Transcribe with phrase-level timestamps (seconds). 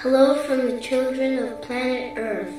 [0.00, 2.52] Hello from the children of planet Earth.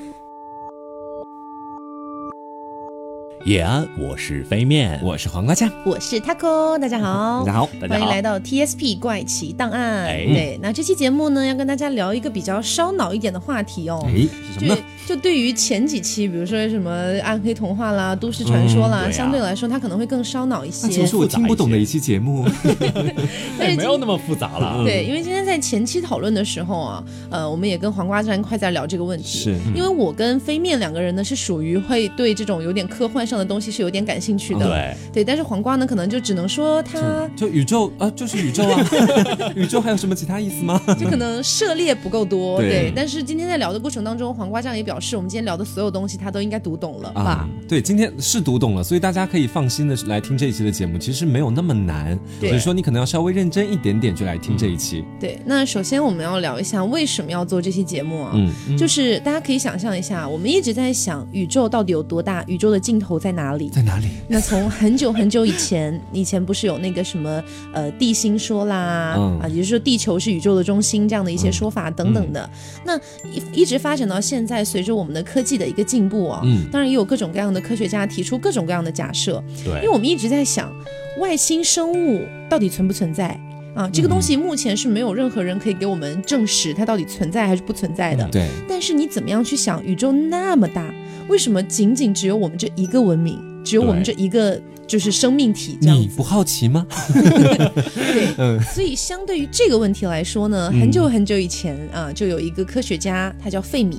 [3.46, 8.20] 叶安，我是飞面，我是黄瓜酱，我是 Taco，大家好，大家好，大家好欢迎来。
[8.20, 10.04] 到 TSP 怪奇档案。
[10.04, 14.04] 哎对，那这期节目呢，要跟大家聊一个比较烧脑一点的话题哦。
[14.06, 14.82] 哎，是什么呢？
[15.10, 16.92] 就对于前几期，比如说什么
[17.24, 21.04] 暗黑童话啦、都市传说啦，嗯对啊相对来说它可能会更烧脑一些那其。
[21.04, 23.16] 实我听不懂的一期节目，哎，
[23.58, 24.82] 但是没有那么复杂了。
[24.86, 29.40] 对，因为今天在前期讨论的时候啊，呃，我们也跟黄瓜站快在聊这个问题。
[29.40, 34.68] 是因为我跟飞面两个人呢，是属于会对这种有点科幻上的东西是有点感兴趣的。
[34.68, 38.86] 对，对，但是黄瓜呢，可能就只能说他就宇宙啊，就是宇宙啊，
[39.56, 40.80] 宇宙还有什么其他意思吗？
[40.96, 42.92] 就可能涉猎不够多，对对。
[42.94, 55.04] 但是今天在聊的过程当中，黄瓜酱也表示，我们今天聊的所有东西他都应该读懂了吧啊？，对，今天是读懂了，所以大家可以放心的来听这一期的节目，其实没有那么难，对只是说你可能要稍微认真一点点就来听这一期。
[55.18, 55.38] 对。
[55.46, 58.32] 那首先我们要聊一下为什么要做这期节目啊？
[58.34, 63.68] 嗯，就是大家可以想象一下，我们一直在想宇宙到底有多大，宇宙的尽头在哪里？
[63.68, 64.06] 在哪里？
[64.28, 67.42] 那从很久很久以前， 以前不是有那个什么
[67.72, 72.48] 呃地心说啦，嗯啊，也就是说地球是宇宙的中心这样的一些说法等等的。
[72.84, 72.96] 那
[73.32, 76.66] 一一直发展到现在，随着我们的科技的一个进步啊，嗯。
[76.70, 80.72] 当然也有各种各样的科学家提出各种各样的假设，因为，我们一直在想，
[81.18, 83.38] 外星生物到底存不存在？
[83.74, 88.28] 啊，这个东西目前是没有任何人可以给我们证实它到底存在还是不存在的。
[88.30, 90.92] 对，但是你怎么样去想，宇宙那么大，
[91.28, 95.96] 为什么仅仅只有我们这一个文明，只有我们这一个就是生命体这样？
[95.96, 96.86] 你不好奇吗？
[97.14, 103.98] 对， 嗯所以相对于这个问题来说呢，很久很久以前啊，就有一个科学家，他叫费米，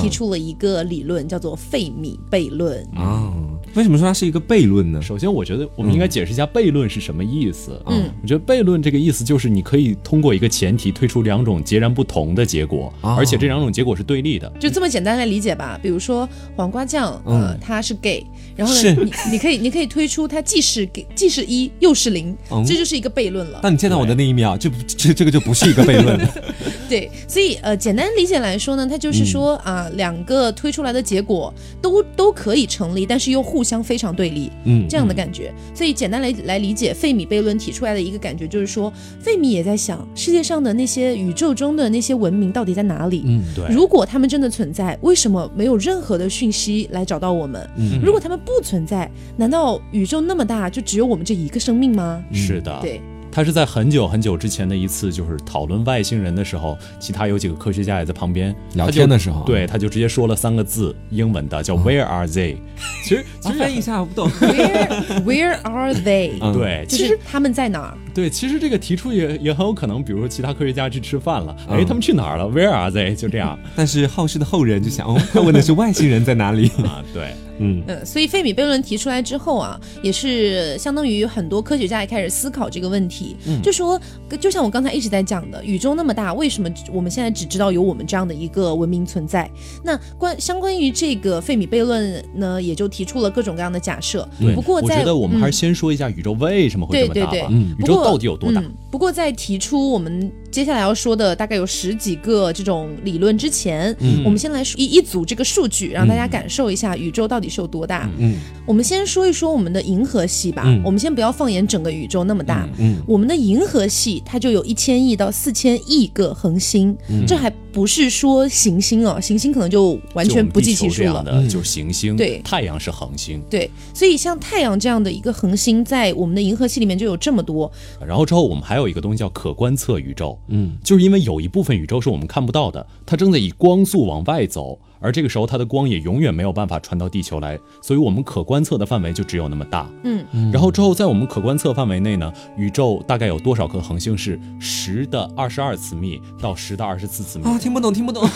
[0.00, 2.82] 提出了一个理论，叫做费米悖论。
[2.94, 3.32] 啊，
[3.74, 5.00] 为什么说它是一个悖论呢？
[5.00, 7.80] 首先，我觉得我们应该解释一下悖论是什么意思。
[7.86, 14.50] 嗯，我觉得悖论这个意思就是你可以通过一个前提推出两种截然不同的结果，哦而且这两种结果是对立的。
[14.58, 15.78] 就这么简单来理解吧。
[15.82, 18.26] 比如说黄瓜酱，呃，嗯他是 gay，
[18.56, 23.60] 然后呢，你你可以你可以推出它既是 gay 既是一又是零，嗯这就是一个悖论了。
[23.62, 26.28] 当你见到我的那一秒，这不这这个就不是一个悖论了。
[26.88, 35.52] 对，所以呃，简单理解来说呢，它就是说啊、两个推出来的结果都都可以成立，但是又互相非常对立，嗯这样的感觉。
[35.74, 43.22] 所以简单来来理解费米悖论提出来的一个感觉，就是说费米也在想世界上的那些宇宙中的那些文明到底在哪里。
[43.26, 47.68] 嗯对，如果他们真的存在，为什么没有任何的讯息来找到我们？
[47.76, 52.22] 嗯如果他们不存在，难道宇宙那么大，就只有我们这一个生命吗？
[52.32, 53.00] 是的，对，
[53.32, 62.56] 他是在很久很久之前的一次就是讨论外星人的时候，其他有几个科学家也在旁边聊天的时候对，他就直接说了三个字，英文的叫 Where are they？
[63.04, 64.28] 其实其啊，实翻译一下，我不懂。
[64.40, 67.98] Where Where are they？、嗯对，其实就是他们在哪儿？
[68.14, 73.14] 对，其实这个提出也也很有可能，比如说其他科学家去吃饭了，哎，嗯他们去哪儿了？Where are they？
[73.14, 76.68] 就这样 但是好事的后人就想，哦，他问的是外星人在哪里？
[76.84, 84.00] 啊，对，嗯嗯，所以费米悖论提出来之后啊，也是相当于很多科学家也开始思考这个问题，就说，
[84.40, 89.50] 就像我刚才一直在讲的，宇宙那么大，为什么我们现在只知道有我们这样的一个文明存在？
[89.84, 94.26] 那关相关于这个费米悖论呢，也就提出了各种各样的假设。
[94.40, 97.30] 对不过在我觉得我们还是嗯先说一下宇宙为什么会这么大吧。
[97.30, 98.60] 对对对嗯宇宙到底有多大？
[98.60, 108.10] 嗯不过在提出我们接下来要说的大概有十几个这种理论之前，嗯我们先来说一一组这个数据，让大家感受一下宇宙到底是有多大。
[108.18, 108.34] 嗯
[108.66, 112.68] 我们先说一说我们的银河系吧，嗯我们先不要放眼整个宇宙那么大。
[112.78, 121.24] 嗯我们的银河系它就有一千亿到四千亿个恒星，嗯这还不是说行星哦，行星可能就完全不计其数了。
[121.48, 123.40] 就是行星，对太阳是恒星。
[123.48, 127.70] 对，所以像太阳这样的一个恒星，在我们的银河系里面就有这么多。
[128.04, 139.88] 然后之后我们还有一个东西叫可观测宇宙，嗯，就是因为有一部分宇宙是我们看不到的，它正在以光速往外走，而这个时候它的光也永远没有办法传到地球来，所以我们可观测的范围就只有那么大。
[140.04, 147.44] 嗯，然后之后在我们可观测范围内呢，宇宙大概有多少颗恒星是十的二十二次幂到十的二十四次幂？
[147.44, 148.28] 啊，听不懂，听不懂。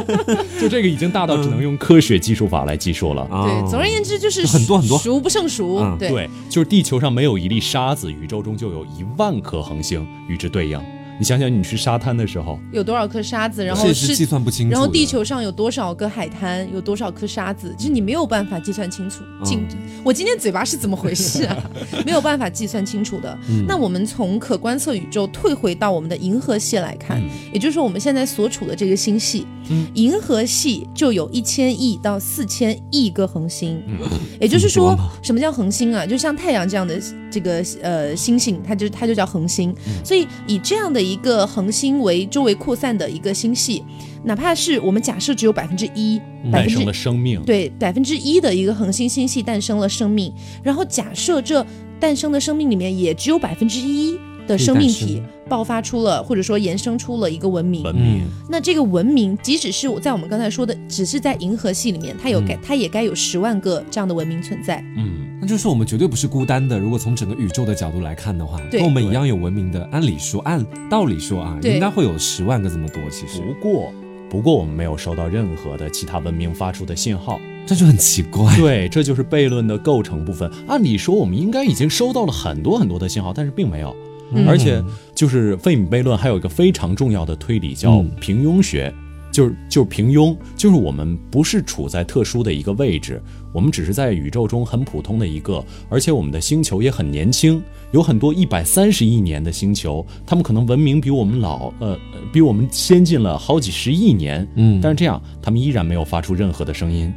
[0.60, 3.22] 就这个已经大到只能用科学计数法来计数了。
[3.30, 5.78] 啊对，总而言之就是很多很多数不胜数。
[5.78, 10.78] 嗯对，对，就是地球上没有一粒沙子，宇宙中就有一万颗恒星与之对应。
[11.18, 14.72] 你想想，你去沙滩的时候，有多少颗沙子，然后这是计算不清楚。
[14.72, 19.22] 然后地球上有多少个海滩，有多少颗沙子，就是你没有办法计算清楚。
[19.44, 19.64] 进，
[20.04, 21.70] 我今天嘴巴是怎么回事啊？
[22.04, 23.38] 没有办法计算清楚的。
[23.68, 27.22] 那我们从可观测宇宙退回到我们的银河系来看，
[27.52, 29.46] 也就是说我们现在所处的这个星系，
[29.94, 33.80] 银河系就有一千亿到四千亿个恒星。
[34.40, 36.04] 也就是说什么叫恒星啊？
[36.04, 37.00] 就像太阳这样的
[37.30, 39.74] 这个呃星星，它就它就叫恒星。
[40.04, 43.84] 所以以这样的一个恒星为周围扩散的一个星系，
[44.24, 46.20] 哪怕是我们假设只有百分之一，
[46.50, 47.42] 诞生了生命。
[47.44, 51.64] 对百分之一的一个恒星星系诞生了生命，然后假设这
[52.00, 64.82] 诞生的生命里面也只有百分之一的生命体爆发出了或者说延伸出了一个文明，文明嗯，那这个文明，即使是我在我们刚才说的，只是在银河系里面，它有该、它也该有十万个这样的文明存在。
[64.96, 66.78] 嗯，那就是我们绝对不是孤单的。
[66.78, 73.02] 如果从整个宇宙的角度来看的话，对跟我们一样有文明的，按理说，按道理说啊，应该会有十万个这么多。
[73.10, 73.92] 其实不过
[74.30, 77.40] 不过我们没有收到任何的其他文明发出的信号。
[77.66, 78.54] 这就很奇怪。
[78.58, 80.50] 对，这就是悖论的构成部分。
[80.66, 83.96] 按理说，我们应该已经收到了很多很多的信号，但是并没有。
[84.32, 84.48] 嗯。
[84.48, 84.82] 而且，
[85.14, 88.10] 就是费米悖论还有一个非常重要的推理叫嗯。
[88.20, 88.92] 平庸学，
[89.32, 93.20] 就是就是平庸，就是我们不是处在特殊的一个位置，
[93.52, 97.62] 我们只是在宇宙中很普通的一个，而且我们的星球也很年轻，
[97.92, 101.98] 有很多一百三十亿年的星球，他们可能文明比我们老，呃，呃
[102.32, 104.80] 比我们先进了好几十亿年，嗯。
[104.80, 107.12] 但是这样，他们依然没有发出任何的声音。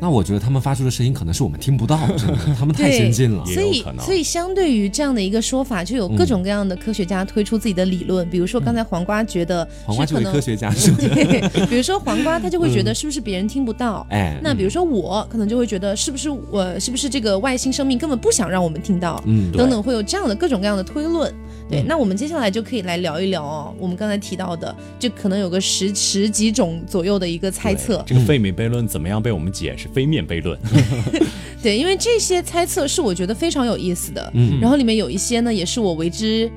[0.00, 3.44] 那我觉得他们发出的声音可能是我们听不到，真的，他们太先进了。
[3.46, 8.28] 也所以有可能，所以相对于这样的一个说法，就有各种各样的科学家推出自己的理论。
[8.30, 10.92] 比如说刚才黄瓜觉得黄瓜是可能这位科学家是是？
[10.94, 14.06] 对，比如说黄瓜他就会觉得是不是别人听不到。
[14.10, 21.32] 哎，那比如说我可能就会觉得是不是我是不是这个外星生命根本不想让我们听到，嗯，等等会有这样的各种各样的推论。
[21.70, 28.02] 对，嗯那我们接下来就可以来聊一聊哦，我们刚才提到的，就可能有个十十几种左右的一个猜测。
[28.06, 29.88] 这个费米悖论怎么样被我们解释？
[29.88, 30.58] 非面悖论，
[31.62, 36.50] 对，因为这些猜测是我觉得非常有意思的，嗯然后里面有一些呢，也是我为之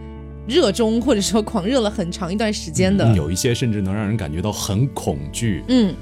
[0.47, 3.15] 热衷或者说狂热了很长一段时间的。
[3.15, 5.63] 有一些甚至能让人感觉到很恐惧。
[5.69, 5.93] 嗯，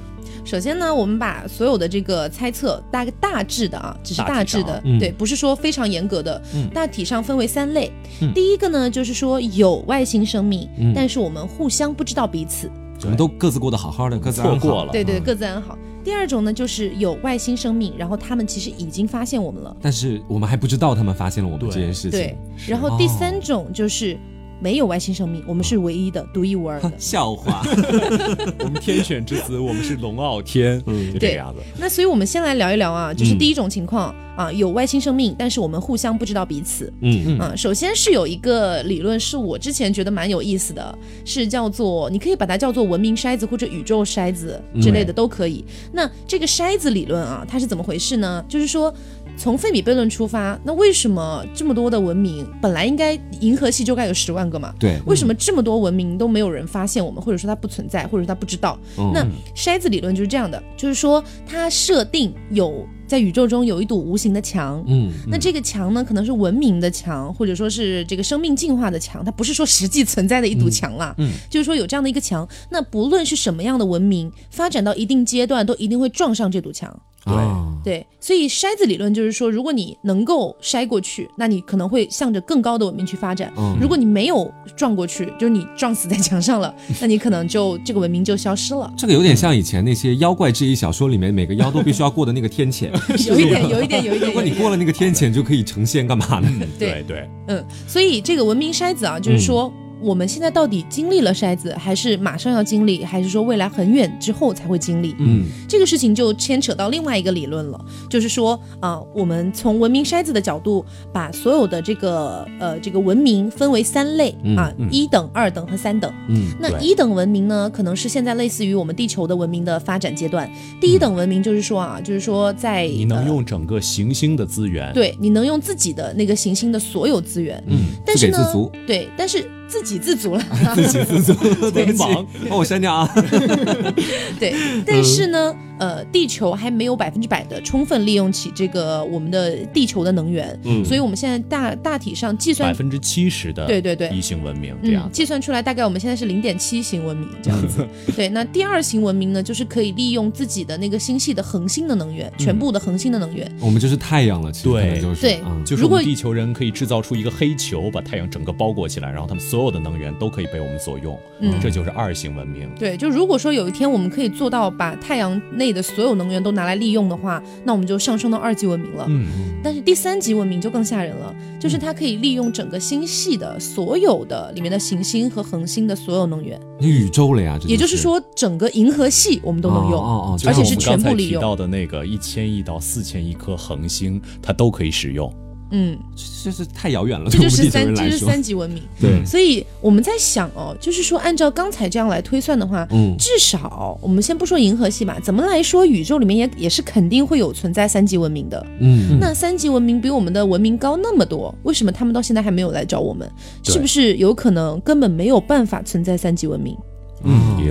[0.43, 6.69] 首先呢，我们把所有的这个猜测大概大致的啊，只是大致的，对，不是说非常严格的，嗯。
[6.73, 7.91] 大体上分为三类。
[8.21, 8.33] 嗯。
[8.33, 10.93] 第一个呢，就是说有外星生命，嗯。
[10.95, 12.69] 但是我们互相不知道彼此，
[13.03, 14.57] 我们都各自过得好好的，各自安好。
[14.57, 14.91] 错过了。
[14.91, 15.23] 对对，嗯。
[15.23, 15.77] 各自安好。
[16.03, 22.11] 第二种呢，就是有外星生命，然后他们其实已经发现我们了，但是我们还不知道他们发现了我们这件事情。
[22.11, 22.37] 对。
[22.67, 24.17] 然后第三种就是
[24.61, 26.91] 没有外星生命，我们是唯一的、独一无二的。
[26.99, 27.63] 笑话，
[28.59, 31.61] 我们天选之子，我们是龙傲天，嗯就这个样子。
[31.79, 36.93] 那所以我们先来聊一聊啊，就是嗯第一种情况、啊，有外星生命，但是我们互相不知道彼此。
[37.01, 45.65] 嗯啊，首先是有一个理论，是我之前觉得蛮有意思的，是叫做你可以把它叫做文明筛子或者宇宙筛子之类的都可以。
[45.91, 48.45] 那这个筛子理论啊，它是怎么回事呢？
[48.47, 48.93] 就是说。
[49.37, 54.73] 从费米悖论出发，那为什么这么多的文明本来应该银河系就该有十万个嘛？
[54.79, 58.77] 对，为什么这么多文明都没有人发现我们，或者说它不存在，或者说它不知道？
[58.97, 59.25] 嗯那
[59.55, 71.15] 筛子理论就是这样的，就是说它设定有在宇宙中有一堵无形的墙，嗯那这个墙呢，可能是文明的墙，或者说是这个生命进化的墙，它不是说实际存在的一堵墙啦。
[71.17, 76.95] 嗯嗯就是说有这样的一个墙，那不论是什么样的文明，发展到一定阶段，都一定会撞上这堵墙。
[77.23, 88.91] 对啊对，所以筛子理论就是说，如果你能够筛过去，那你可能会向着更高的文明去发展；嗯如果你没有撞过去，就是你撞死在墙上了， 那你可能就这个文明就消失了。
[88.97, 92.89] 这个有点像以前那些妖怪志异小说里面，每个妖都必须要过的那个天谴。
[93.27, 94.29] 有一点，有一点，有一点。
[94.31, 96.49] 如果你过了那个天谴，就可以成仙干嘛呢？
[96.77, 99.73] 对对，嗯，所以这个文明筛子啊，就是说。
[100.01, 105.15] 我们现在到底经历了筛子，还是马上要经历，还是说未来很远之后才会经历？
[105.19, 107.79] 嗯这个事情就牵扯到另外一个理论了，
[108.09, 116.11] 就是说啊、我们从文明筛子的角度，把所有的这个呃这个文明分为三类嗯啊，嗯一等、二等和三等。
[116.27, 120.49] 嗯那一等文明呢，可能是现在类似于我们地球的文明的发展阶段。
[120.79, 130.43] 第一等文明就是说啊，就是说在你能呃用整个行星的资源，对你能用自己的那个行星的所有资源，嗯，自但是呢，给自足，对，但是自给自足了，
[130.75, 131.33] 自给自足，
[131.71, 131.97] 对不起。
[131.99, 133.09] 忙，帮我删掉啊。
[134.37, 134.53] 对，
[134.85, 145.15] 但是呢，呃，地球还没有百分之百的充分利用起这个我们的地球的能源，嗯所以我们现在大大体上计算，百分之七十的对对对异星文明这嗯样，子。
[145.15, 147.83] 计算出来大概我们现在是零点七型文明这样子。
[148.15, 153.51] 对，那第二型文明呢，就是可以利用自己的那个星系的恒星的能源，全部的恒星的能源。
[153.59, 162.69] 我们就是太阳了，其实对就是对嗯就是如果我们地球人可以制造出一个黑球，把太阳整个包裹起来，然后他们所有的能源都可以被我们所用，嗯这就是二型文明。
[162.77, 169.05] 对，就如果说有一天我们可以做到把太阳内的所有能源都拿来利用的话，那我们就上升到二级文明了。
[169.07, 169.25] 嗯，
[169.63, 181.39] 但是第三级文明就更吓人了，就是它可以利用整个星系的所有的里面的行星和恒星的所有能源，那宇宙了呀，这也就是说整个银河系我们都能用，哦哦哦而且是全部利用。
[181.39, 185.31] 提到的那个一千亿到四千亿颗恒星，它都可以使用。
[185.71, 185.97] 嗯，
[186.43, 188.19] 这是太遥远了，这就是三，这是。
[188.19, 188.83] 三级文明。
[188.99, 198.65] 对，所以我们在想哦，就是说按照刚才这样来推算的话，嗯至少我们先不说银河系吧，怎么来说宇宙里面也也是肯定会有存在三级文明的。
[198.79, 203.29] 嗯，那三级文明比我们的文明高那么多，为什么他们到现在还没有来找我们？
[203.63, 206.77] 是不是有可能根本没有办法存在三级文明？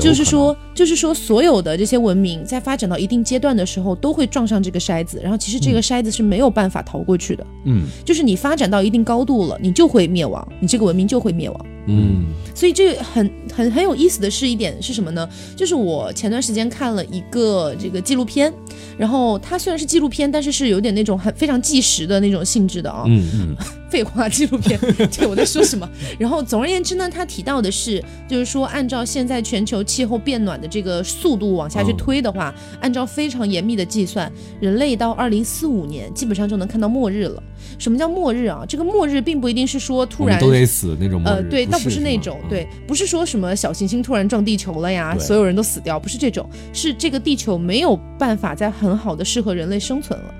[0.00, 7.46] 就是说，就是说，所有的这些文明在发展到一定阶段的时候，都会撞上这个筛子，然后其实这个筛子是没有办法逃过去的。
[7.64, 11.66] 嗯，就是你发展到一定高度了，你就会灭亡，你这个文明就会灭亡。
[11.90, 15.26] 嗯所以这个很很很有意思的是一点是什么呢？
[15.56, 18.52] 就是我前段时间看了一个这个纪录片，
[18.98, 23.04] 然后它虽然是纪录片，但是是有点那种很非常纪实的那种性质的啊。
[23.06, 23.56] 嗯嗯
[23.90, 24.78] 废话，纪录片，
[25.10, 25.88] 对我在说什么？
[26.16, 34.30] 然后总而言之呢，他提到的是，就是说按照现在全球气候变暖的这个速度往下去嗯推的话，按照非常严密的计算，
[34.60, 37.42] 人类到二零四五年基本上就能看到末日了。
[37.80, 38.64] 什么叫末日啊？
[38.68, 50.34] 这个末日并不一定是说突然都得死那种末呃，对，倒不是是那种，，对，不是说什么小行星突然撞地球了呀，所有人都死掉，不是这种，是这个地球没有办法再很好的适合人类生存了。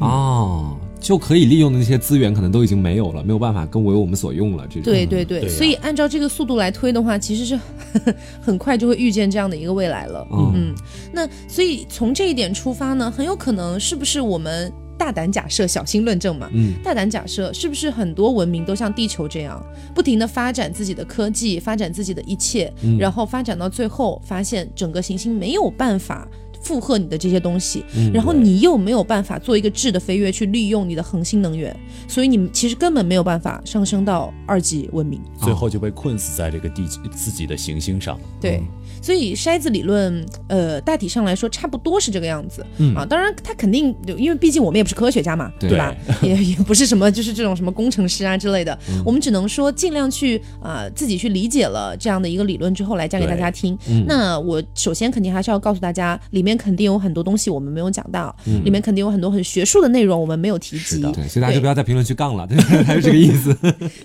[0.00, 4.66] 哦，就可以利用的那些资源可能都已经没有了，没有办法更为我们所用了。
[4.68, 7.58] 这种对对对，所以按照这个速度来推的话，其实是
[8.42, 10.26] 很快就会遇见这样的一个未来了。
[10.32, 10.74] 嗯嗯，
[11.12, 16.48] 那所以从这一点出发呢，很有可能是不是我们大胆假设，小心论证嘛？
[16.52, 26.26] 嗯大胆假设，是不是很多文明都像地球这样，不停的发展自己的科技，发展自己的一切，嗯然后发展到最后，发现整个行星没有办法。
[26.62, 31.76] 负荷你的这些东西，嗯然后你又没有办法做一个质的飞跃去利用你的恒星能源，
[32.08, 35.20] 所以你们其实根本没有办法上升到二级文明。
[35.42, 38.18] 最后就被困死在这个地自己的行星上。
[38.40, 38.62] 对，
[39.04, 43.04] 所以筛子理论，呃，大体上来说差不多是这个样子、嗯啊。
[43.04, 45.94] 当然，它肯定因为毕竟我们也不是科学家嘛，对对吧？
[46.22, 53.78] 也也不是什么就是这种什么工程师啊之类的，我们只能说尽量去啊、自己去理解了这样的一个理论之后来讲给大家听。
[54.06, 58.34] 那我首先肯定还是要告诉大家，里面肯定有很多东西我们没有讲到，
[58.64, 61.02] 里面肯定有很多很学术的内容我们没有提及。
[61.12, 63.54] 对，所以大家就不要在评论区杠了， 对，还是这个意思。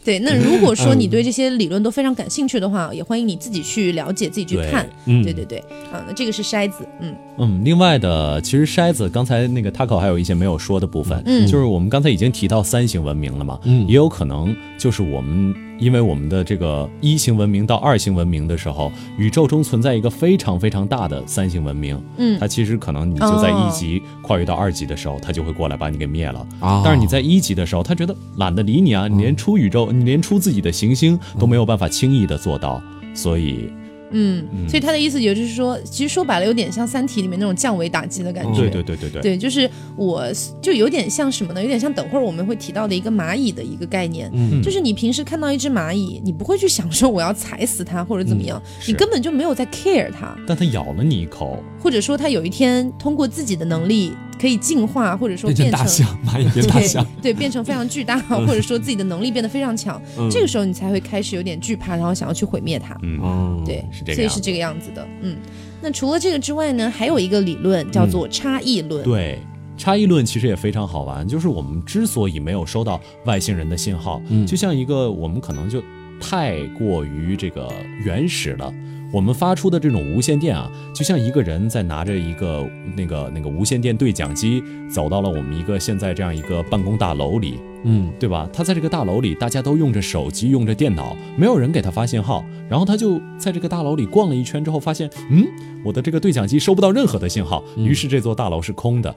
[0.03, 4.85] 对，那如果说你对这些理论都非常感兴趣的话，也欢迎你自己去了解，自己去看。
[5.05, 5.23] 嗯。
[5.23, 5.59] 对对对，
[5.91, 7.15] 啊，那这个是筛子，嗯。
[7.37, 11.47] 嗯，另外的，其实筛子刚才那个 Taco 还有一些没有说的部分，嗯。
[11.47, 13.87] 就是我们刚才已经提到三型文明了嘛，嗯。
[13.87, 22.37] 也有可能就是我们因为我们的这个一型文明到二型文明的时候，宇宙中存在一个非常非常大的三型文明，嗯。
[22.39, 23.67] 它其实可能你就在哦。
[23.69, 26.45] 一级跨越到二级的时候，它就会过来把你给灭了。
[26.59, 32.81] 啊但是你在一级的时候，它觉得懒得理你啊，你连出宇宙，你连出自己的行星都没有办法轻易的做到，
[33.13, 33.69] 所以
[34.11, 38.61] 嗯，所以他的意思也就是说，其实说白了，有点像《三体》里面那种降维打击的感觉。
[38.61, 40.23] 对对对对对，对，就是我
[40.61, 41.61] 就有点像什么呢？
[41.61, 44.61] 有点像等会儿我们会提到的一个蚂蚁的一个概念，嗯。
[44.61, 48.91] 就是你平时看到一只蚂蚁，你不会去想说我要踩死它或者怎么样，是。
[48.91, 57.05] 你根本就没有在 care 它，但它咬了你一口，或者说它有一天通过自己的能力可以进化，或者说变成变成大象，蚂蚁变大象。
[57.21, 62.97] 对，变成非常巨大， 或者说自己的能力变得非常强，这个时候你才会开始有点惧怕，然后想要去毁灭它。
[63.03, 65.05] 嗯，哦，对，是这个样所以是这个样子的。
[65.21, 65.35] 嗯，
[65.81, 69.03] 那除了这个之外呢，还有一个理论叫做差异论。
[69.03, 69.39] 对。
[69.77, 75.81] 差异论其实也非常好玩，就是我们之所以没有收到外星人的信号，嗯就像一个我们可能就
[76.19, 77.67] 太过于这个
[78.03, 78.73] 原始了。
[79.11, 88.47] 我们发出的这种无线电啊，就像一个人在拿着一个那个那个无线电对讲机，走到了我们一个现在这样一个办公大楼里，嗯对吧？
[88.53, 92.45] 他在这个大楼里，大家都用着手机，用着电脑，没有人给他发信号。
[92.69, 95.43] 然后他就在这个大楼里逛了一圈之后，发现，嗯，
[95.83, 99.15] 我的这个对讲机收不到任何的信号，于是这座大楼是空的。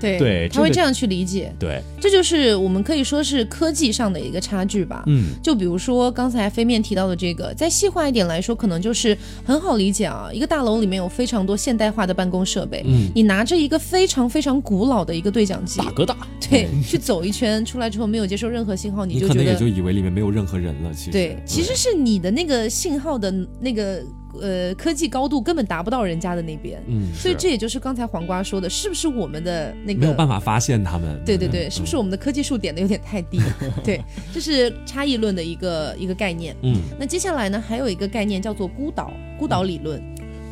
[0.00, 5.04] 对对他会这样去理解，对，这就是我们可以说是科技上的一个差距吧。
[5.06, 10.30] 嗯，就比如说刚才飞面提到的这个，再细化一点来说，可能就是很好理解啊。
[10.32, 16.16] 一个大楼里面有非常多现代化的办公设备，嗯你拿着一个非常非常古老的一个对讲机，大哥大，
[16.48, 20.94] 对，去走一圈，出来之后没有接受任何信号，你你就觉得可能也就以为里面没有任何人了。
[20.94, 24.02] 其实对，其实是你的那个信号的那个
[24.40, 31.20] 呃科技高度根本达不到人家的那边，嗯，所以这也就是刚才黄瓜说的，是不是我们的那个没有办法发现他们。
[31.24, 33.40] 对对对，是不嗯是我们的科技树点的有点太低？
[33.82, 34.00] 对，
[34.32, 36.54] 这是差异论的一个一个概念。
[36.62, 40.02] 嗯那接下来呢，还有一个概念叫做孤岛孤岛理论。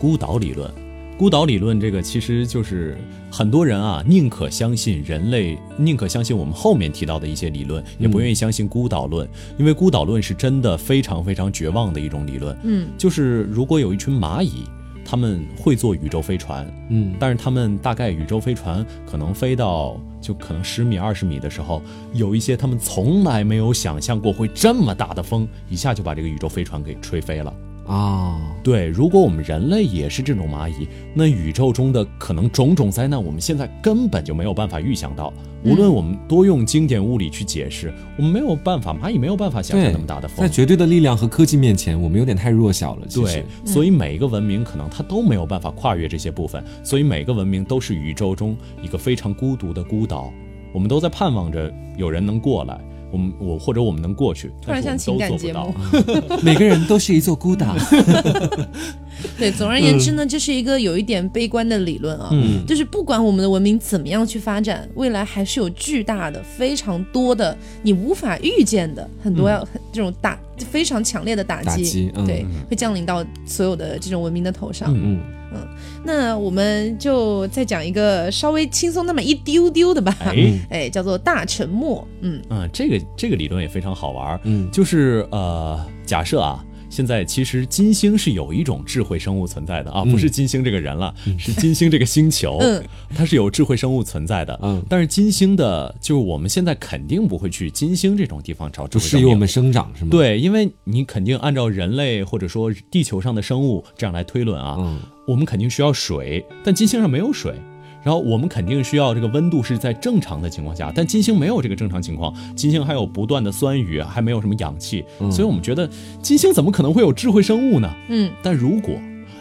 [0.01, 0.88] 孤岛理论。
[1.19, 2.97] 孤岛理论这个其实就是
[3.29, 12.57] 很多人啊，宁可相信人类，宁可相信我们后面提到的一些理论，也不愿意相信孤岛论，因为孤岛论是真的非常非常绝望的一种理论。
[12.63, 14.63] 嗯，就是如果有一群蚂蚁，
[15.05, 21.83] 他们会坐宇宙飞船，嗯，但是他们大概宇宙飞船可能飞到就可能十米、二十米的时候，
[22.15, 27.53] 有一些他们从来没有想象过会这么大的风，一下就把这个宇宙飞船给吹飞了。
[27.89, 35.33] 啊，对，如果我们人类也是这种蚂蚁，那宇宙中的可能种种灾难，我们现在根本就没有办法预想到。
[35.65, 40.49] 无论我们多用经典物理去解释，我们没有办法，蚂蚁没有办法想象那么大的风在。
[40.49, 43.07] 绝对的力量和科技面前，我们有点太弱小了。
[43.11, 50.31] 对，所以每一个文明可能它都没有办法跨越这些部分，所以每个文明都是宇宙中一个非常孤独的孤岛。
[50.75, 52.79] 我们都在盼望着有人能过来，
[53.11, 56.39] 我们我或者我们能过去，突然但是我像们情感都做不节到目。
[56.45, 57.75] 每个人都是一座孤岛。
[59.39, 62.29] 对，总而言之呢，这是一个有一点悲观的理论啊。
[62.33, 70.39] 嗯就是不管我们的文明怎么样去发展，未来还是有巨大的、非常多的你无法预见的很多要、很这种打
[70.71, 74.93] 非常强烈的打击，打击嗯对，会降临到所有的这种文明的头上。
[74.95, 75.21] 嗯
[75.51, 75.67] 嗯，
[76.05, 82.07] 那我们就再讲一个稍微轻松那么一丢丢的吧，哎 哎，叫做大沉默。
[82.21, 84.41] 嗯嗯，这个这个理论也非常好玩儿。
[84.45, 86.63] 嗯就是呃，假设啊，
[86.99, 92.83] 现在其实金星是有一种智慧生物存在的啊，不是金星这个人了，是金星这个星球， 嗯
[93.15, 94.59] 它是有智慧生物存在的。
[94.65, 99.23] 嗯但是金星的，就是我们现在肯定不会去金星这种地方找智不慧生物。
[99.23, 107.55] 适宜我们生长是吗？，对，因为你肯定按照人类或者说地球上的生物这样来推论啊，嗯我们肯定需要水，但金星上没有水。
[108.03, 115.89] 然后我们肯定需要这个温度是在正常的情况下，但金星没有这个正常情况，金星还有不断的酸雨，还没有什么氧气，所以我们觉得
[116.23, 117.93] 金星怎么可能会有智慧生物呢？
[118.09, 118.95] 嗯，但如果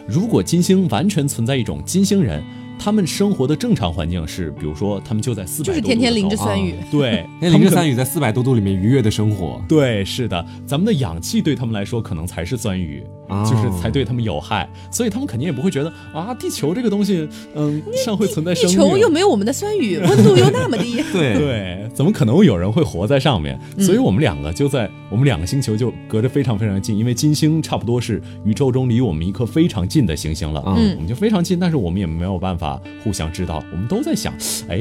[0.06, 2.42] 如果金星完全存在一种金星人，
[2.78, 6.76] 他们生活的正常环境是，比如说他们就在四百就是天天淋着酸雨。
[6.92, 7.94] 对， 那淋着酸雨。
[7.94, 18.78] 在四百多度里面愉悦的生活，对，是的，咱们的氧气对他们来说可能才是酸雨，哦就是才对他们有害，所以他们肯定也不会觉得啊，地球这个东西，嗯，上会存在地生命。
[18.78, 21.02] 球又没有我们的酸雨，温度又那么低。
[21.12, 21.38] 对。
[21.38, 23.58] 对，怎么可能有人会活在上面？
[23.78, 30.94] 所以我们两个就在我们两个星球就隔着非常非常近，因为金星差不多是宇宙中离我们一颗非常近的行星了，嗯。
[30.96, 34.32] 我们就非常近，但是我们也没有办法互相知道，我们都在想，
[34.68, 34.80] 哎，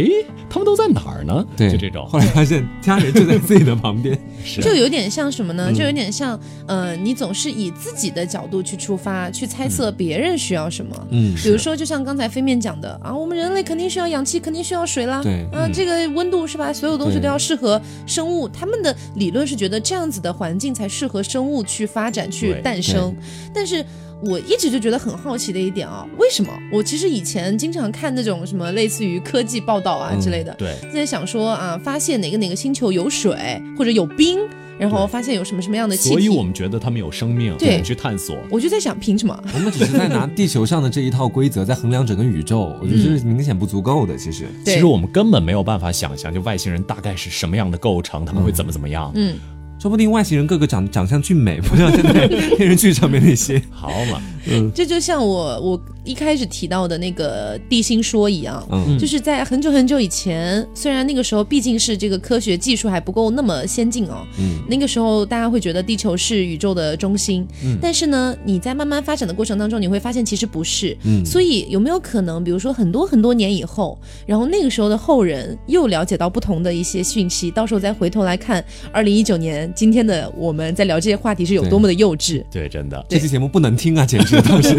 [0.49, 1.45] 他们都在哪儿呢？
[1.55, 2.05] 对，就这种。
[2.07, 4.61] 后，来发现家人就在自己的旁边， 是。
[4.61, 5.55] 就有点像什么嗯。
[5.55, 5.73] 呢？
[5.73, 11.07] 就有点像，呃，你总是以自己的角度去出发，去猜测别人需要什么。
[11.09, 15.23] 嗯，比如说，就像刚才飞面讲的啊，我们人类肯定需要氧气，肯定需要水啦。
[15.23, 16.71] 对啊，这个温度是吧？
[16.73, 18.47] 所有东西都要适合生物。
[18.49, 23.15] 他们的理论是觉得这样子的环境才适合生物去发展、去诞生。
[23.53, 23.83] 但是
[24.23, 26.51] 我一直就觉得很好奇的一点啊，为什么？
[26.73, 34.39] 我其实以前经常看那种什么类似于科技报道啊嗯之类的，对，在想说啊，发现哪个哪个星球有水或者有冰，
[34.79, 38.37] 然后发现有什么什么样的气体，所以我们觉得他们有生命，对我们去探索。
[38.49, 39.37] 我就在想，凭什么？
[39.53, 44.17] 我们只是在拿地球上的这一套规则在衡量整个宇宙，我觉得这是明显不足够的。
[44.17, 49.11] 其实，其实我们根本没有办法想象，就外星人大概是什么样的构成，他们会怎么怎么样。
[49.15, 49.37] 嗯，
[49.79, 53.61] 说不定外星人个个长长相俊美，不像现在电视剧上面那些。
[53.69, 54.71] 好嘛，嗯。
[54.73, 58.97] 这就像我我一开始提到的那个地心说一样，嗯。
[58.97, 67.77] 就是在很久很久以前，虽然那个时候毕竟是这个科学技术还不够那么先进哦，嗯，那个时候大家会觉得地球是宇宙的中心，嗯。
[67.79, 71.23] 但是呢，你在慢慢发展的过程当中，你会发现其实不是，嗯。
[71.23, 84.75] 所以有没有可能，比如说很多很多年以后，然后那个时候的后人又了解到不同的一些讯息，到时候再回头来看二零一九年今天的我们在聊这些话题是有多么的幼稚，对，真的，这期节目不能听啊，简直当时。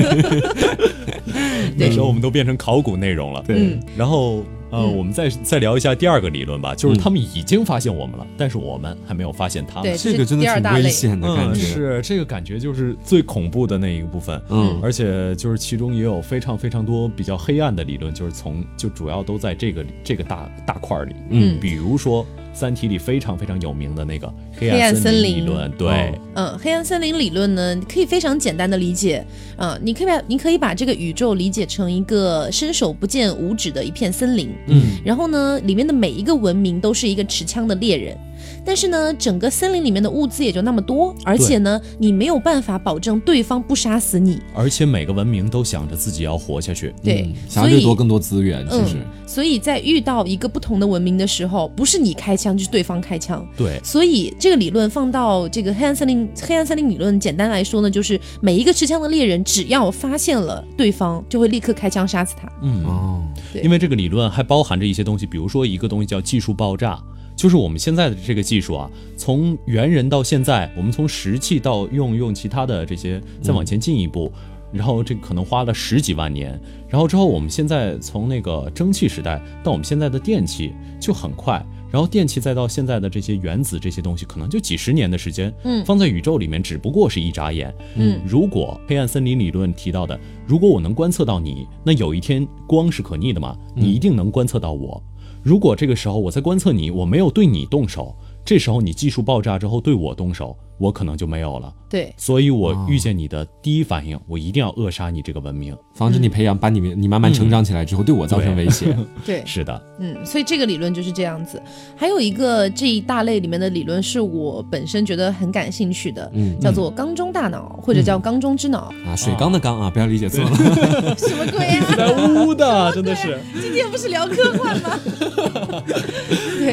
[1.79, 3.41] 那时候我们都变成考古内容了。
[3.47, 9.85] 对嗯然后呃，嗯我们再再聊一下第二个理论吧，就是他们已经发现我们了，但是我们还没有发现他们。
[9.85, 11.61] 对这个真的挺第二大类危险的感嗯，觉。
[11.61, 14.43] 是这个感觉就是最恐怖的那一个部分。
[14.51, 21.15] 嗯而且就是其中也有非常非常多比较黑暗的理论，就是从就主要都在这个这个大大块儿里。
[21.31, 22.25] 嗯比如说
[22.59, 24.27] 《三体》里非常非常有名的那个
[24.59, 25.39] 黑黑暗森森林。
[25.39, 29.25] 理论，对，哦嗯，黑暗森林理论呢，可以非常简单的理解，
[29.57, 38.19] 嗯，你可以把你可以把这个宇宙理解成一个伸手不见五指的一片森林，嗯，然后呢，里面的每一个文明都是一个持枪的猎人。
[38.65, 44.41] 但是呢，整个森林里面的物资也就那么多，而且呢，你没有办法保证对方不杀死你。
[44.55, 46.95] 而且每个文明都想着自己要活下去。
[47.03, 53.47] 对，嗯想要掠夺更多资源，其实嗯，所以在遇到一个不同的文明的时候，不是你开枪就是对方开枪。
[53.57, 62.51] 对，所以这个理论放到这个黑暗森林，黑暗森林理论简单来说呢，就是每一个持枪的猎人，只要发现了对方，就会立刻开枪杀死他。
[62.63, 66.99] 嗯，哦，对因为这个理论还包含着一些东西，比如说一个东西叫技术爆炸，
[67.39, 74.31] 就是我们现在的这个技术啊，从猿人到现在，我们从石器到用用其他的这些，再往前进一步。
[74.71, 95.03] 然后这可能花了十几万年，然后之后我们现在从那个蒸汽时代到我们现在的电器就很快，然后电器再到现在的这些原子这些东西，可能就几十年的时间，嗯放在宇宙里面只不过是一眨眼，嗯如果黑暗森林理论提到的，如果我能观测到你，那有一天光是可逆的嘛，你一定能观测到我。
[95.49, 98.15] 如果这个时候我在观测你，我没有对你动手，
[98.49, 101.71] 这时候你技术爆炸之后对我动手，我可能就没有了。
[101.87, 105.77] 对，所以我遇见你的第一反应，我一定要扼杀你这个文明。
[105.95, 108.97] 防止你培养，把你你慢慢成长起来之后，对我造成威胁。
[109.27, 111.63] 对，是的，嗯，所以这个理论就是这样子。
[111.95, 118.91] 还有一个这一大类里面的理论是我本身觉得很感兴趣的，嗯叫做缸中大脑，或者叫缸中之脑。
[119.07, 120.57] 啊，水缸的缸啊，不要理解错了。
[121.21, 121.95] 什么鬼啊？
[121.95, 123.39] 在污的，真的是。
[123.61, 124.99] 今天不是聊科幻吗？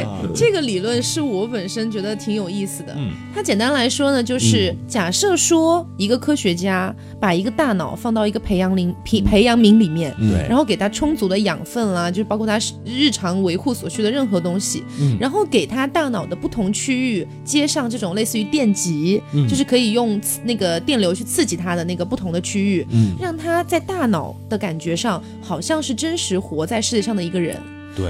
[0.04, 2.94] 对，这个理论是我本身觉得挺有意思的。
[2.98, 3.12] 嗯。
[3.34, 10.48] 它简单来说呢，就是假设说一个科学家把一个大脑放到一个培养皿培培养皿里面，对。
[10.48, 15.18] 然后给它充足的养分啦，就是包括它日常维护所需的任何东西，嗯。
[15.20, 19.48] 然后给它大脑的不同区域接上这种类似于电极，嗯。
[19.48, 23.16] 就是可以用那个电流去刺激它的那个不同的区域，嗯。
[23.20, 27.58] 让它在大脑的感觉上好像是真实活在世界上的一个人。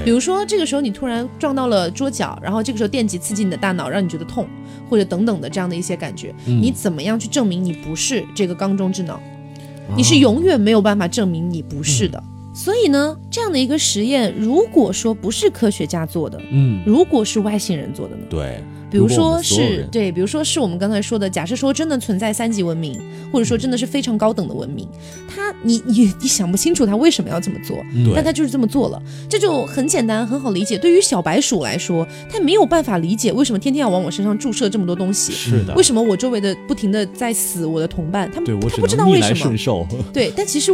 [0.04, 4.48] 比，如说，这个时候你突然撞到了桌角，然后这个时候电极刺激你的大脑，让你觉得痛，
[4.90, 9.14] 或者等等的这样的一些感觉，嗯你怎么样去证明你不是这个缸中之脑？
[9.14, 9.22] 啊
[9.96, 12.24] 你是永远没有办法证明你不是的。
[12.56, 18.24] 所以呢，这样的一个实验，如果说不是科学家做的，嗯如果是外星人做的呢？
[18.30, 18.64] 对，
[18.96, 22.98] 比如说是对，比如说是我们刚才说的，假设说真的存在三级文明，
[23.32, 24.88] 或者说真的是非常高等的文明，
[25.28, 27.78] 他你你你想不清楚他为什么要这么做，
[28.16, 30.78] 但他就是这么做了，这就很简单，很好理解。
[30.78, 39.36] 对于小白鼠来说，他没有办法理解为什么天天要往我身上注射这么多东西，是的为，什么我周围的不停的在死我的同伴，他们他不知道为什么，
[40.14, 40.74] 对，但其实。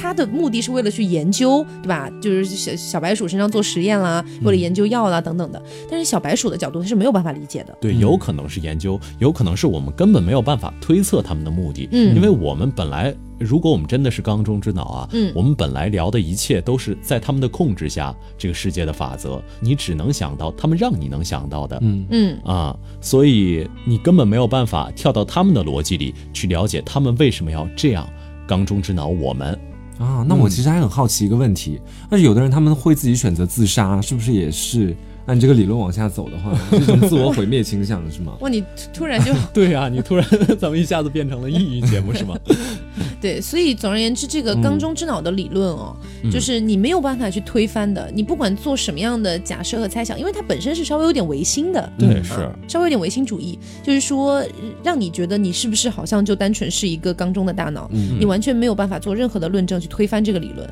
[0.00, 2.10] 他的目的是为了去研究，对吧？
[2.22, 5.62] 就是小小白鼠身上做实验啦，为了研究药啦等等的。
[5.90, 7.76] 但是小白鼠的角度他是没有办法理解的。
[7.82, 28.08] 对，有可能是研究，有可能是我们根本没有办法推测他们的目的，嗯因为我们本来，如果我们真的是缸中之脑啊，嗯我们本来聊的一切都是在他们的控制下，这个世界的法则，你只能想到他们让你能想到的，嗯嗯，啊，所以你根本没有办法跳到他们的逻辑里去了解他们为什么要这样
[28.46, 29.58] 缸中之脑我们。
[30.00, 34.96] 啊，那我其实还很好奇一个问题，那有的人他们会自己选择自杀，是不是也是
[35.30, 38.36] 按这个理论往下走的话，是一种自我毁灭倾向是吗？
[38.40, 40.26] 哇，你突突然就对啊，你突然
[40.58, 42.36] 咱们一下子变成了抑郁节目是吗？
[43.20, 45.94] 对，所以总而言之，这个缸中之脑的理论哦，
[46.32, 48.10] 就是你没有办法去推翻的。
[48.12, 54.46] 你不管做什么样的假设和猜想，因为它本身是稍微有点唯心的，对，啊是，稍微有点唯心主义，就是说呃
[54.82, 60.68] 让你觉得你是不是好像就单纯是一个缸中的大脑，嗯你完全没有办法做任何的论证去推翻这个理论。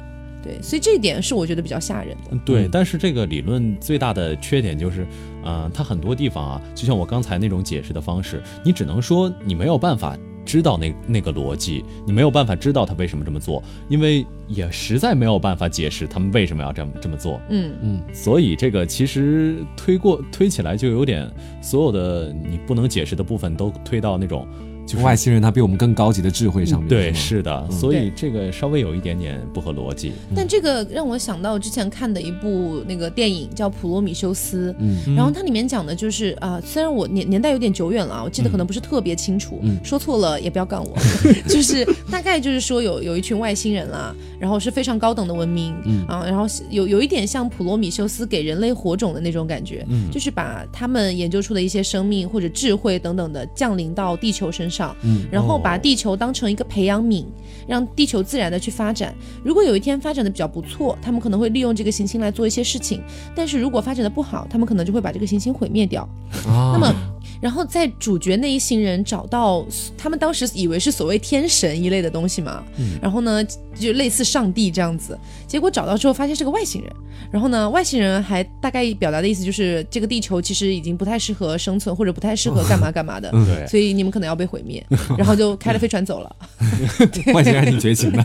[0.48, 2.30] 对，所以这一点是我觉得比较吓人的。
[2.30, 5.06] 嗯对，嗯但是这个理论最大的缺点就是，
[5.44, 17.38] 呃，它很多地方啊，就像我刚才那种解释的方式，你只能说你没有办法知道那那个逻辑，你没有办法知道他为什么这么做，因为也实在没有办法解释他们为什么要这么这么做。
[17.50, 21.30] 嗯，嗯所以这个其实推过推起来就有点，
[21.61, 24.48] 所有的你不能解释的部分都推到那种
[24.88, 30.12] 就是外星人他比我们更高级的智慧上面，对，是的，所以这个稍微有一点点不合逻辑。
[30.35, 35.14] 但这个让我想到之前看的一部那个电影叫《普罗米修斯》，嗯。
[35.14, 39.79] 然后它里面讲的就是啊、虽然我年年代有点久远了啊，我记得可能不是特别清楚，嗯。
[39.85, 40.96] 说错了也不要杠我，
[41.46, 46.07] 就是大概就是说有有一群外星人啦，然后是非常高等的文明，嗯。
[46.07, 50.11] 啊，然后有有一点像普罗米修斯给人类火种的那种感觉，嗯。
[50.11, 57.24] 就是把他们研究出的一些生命或者智慧等等的降临到地球身上，嗯然后把哦地球当成一个培养皿，
[57.66, 59.14] 让地球自然的去发展。
[59.42, 63.00] 如果有一天发展的比较不错，他们可能会利用这个行星来做一些事情；
[63.34, 66.02] 但是如果发展的不好，他们可能就会把这个行星毁灭掉。
[66.46, 66.94] 啊，那么，
[67.40, 69.64] 然后在主角那一行人找到
[69.96, 72.62] 他们当时以为是所谓天神一类的东西嘛，
[73.01, 73.42] 然后呢
[73.79, 76.92] 就类似上帝这样子，结果找到之后发现是个外星人，
[77.31, 84.85] 然后呢外星人还大概表达的意思就是这个地球其实已经不太适合生存或者不太适合干嘛干嘛的， 对，所以你们可能要被毁灭，
[85.16, 86.37] 然后就开了飞船走了。
[87.35, 88.22] 外星人还挺绝情的，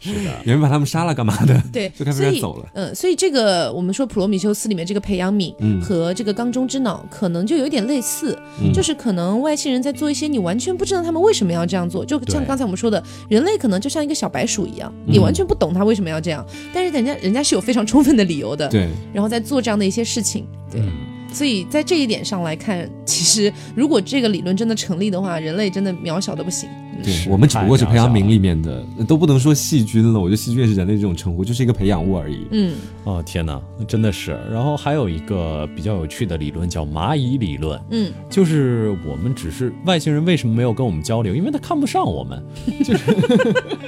[0.00, 1.62] 是的，有人把他们杀了干嘛的？
[1.72, 8.72] 对，就开飞所以船走了嗯，所以这个我们说普罗米修斯里面这个培养皿嗯和这个缸中之脑可能就有点类似，嗯。
[8.72, 20.80] 就是可能外星人在做一些你完全不知道他们为什么要这样做，就像刚才我们说的，人类可能就像一个小白鼠一样，你嗯完全不懂他为什么要这样，但是人家人家是有非常充分的理由的，对，然后在做这样的一些事情，对。
[20.80, 20.90] 嗯，
[21.32, 26.68] 所以在这一点上来看，其实如果这个理论真的成立的话，人类真的渺小的不行。
[26.96, 30.18] 嗯对我们只不过是培养皿里面的，都不能说细菌了。
[30.20, 32.46] 我觉得细菌也是人类这种称呼，就是一个培养物而已。
[32.50, 34.38] 嗯哦，天哪，真的是。
[34.50, 41.34] 然后还有一个比较有趣的理论叫蚂蚁理论，嗯，就是我们只是外星人为什么没有跟我们交流？
[41.34, 42.42] 因为他看不上我们
[42.84, 43.04] 就是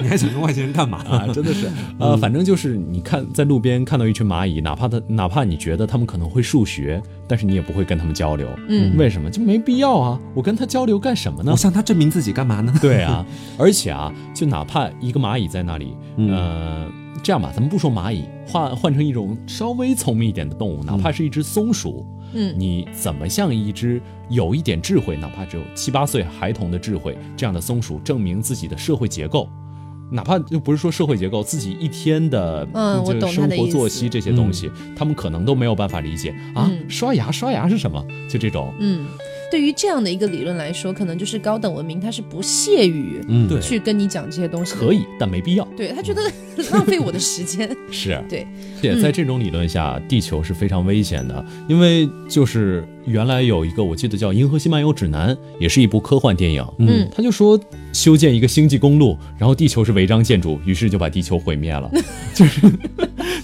[0.01, 0.99] 你还想跟外星人干嘛？
[1.09, 1.69] 啊，真的是。
[1.99, 8.49] 呃，反正就是你看在路边看到一群蚂蚁，哪怕他哪怕你觉得他们可能会数学，但是你也不会跟他们交流。
[8.69, 9.31] 嗯，为什么？
[9.31, 10.21] 就没必要啊！
[10.35, 11.57] 我跟他交流干什么呢我？
[11.57, 12.75] 向他证明自己干嘛呢？
[12.81, 13.25] 对啊，
[13.59, 15.97] 而且啊，就哪怕一个蚂蚁在那里，
[16.31, 16.91] 呃，
[17.23, 29.49] 这样吧，咱们不说蚂蚁，换换成一种稍微聪明一点的动物，哪怕是一只松鼠，嗯你怎么像一只有一点智慧，哪怕只有七八岁孩童的智慧这样的松鼠证明自己的社会结构？
[30.09, 36.71] 哪怕就不是说社会结构，自己一天的嗯我懂生活作息这些东西，他们可能都没有办法理解啊。
[36.71, 38.05] 嗯刷牙，刷牙是什么？
[38.31, 39.05] 就这种，嗯，
[39.51, 44.81] 对于这样的一个理论来说，可能就是高等文明它是不屑于嗯，对去跟你讲这些东西的。
[44.81, 45.65] 可以，但没必要。
[45.77, 46.23] 对他觉得
[46.73, 47.69] 浪费我的时间。
[47.91, 48.47] 是， 对，
[48.81, 56.67] 且在这种理论下，地球是非常危险的，因为就是原来有一个我记得叫《银河系漫游指南》，也是一部科幻电影。
[56.79, 57.59] 嗯他就说
[57.93, 61.91] 修建一个星际公路，然后地球是违章建筑，于是就把地球毁灭了，
[62.35, 62.61] 就是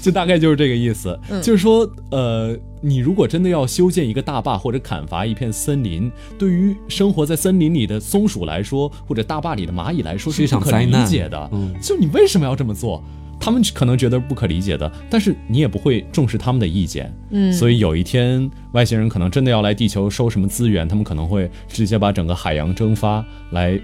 [0.03, 1.19] 就大概就是这个意思。
[1.31, 11.49] 嗯就是说，呃，你如果真的要修建一个大坝或者砍伐一片森林，对于生活在森林里的松鼠来说，或者大坝里的蚂蚁来说，是一场不可理灾难解的。
[11.53, 13.03] 嗯就你为什么要这么做？
[13.45, 17.13] 他们可能觉得不可理解的，但是你也不会重视他们的意见。
[17.31, 23.77] 嗯，所以有一天外星人可能真的要来地球收什么资源，他们可能会直接把整个海洋蒸发，来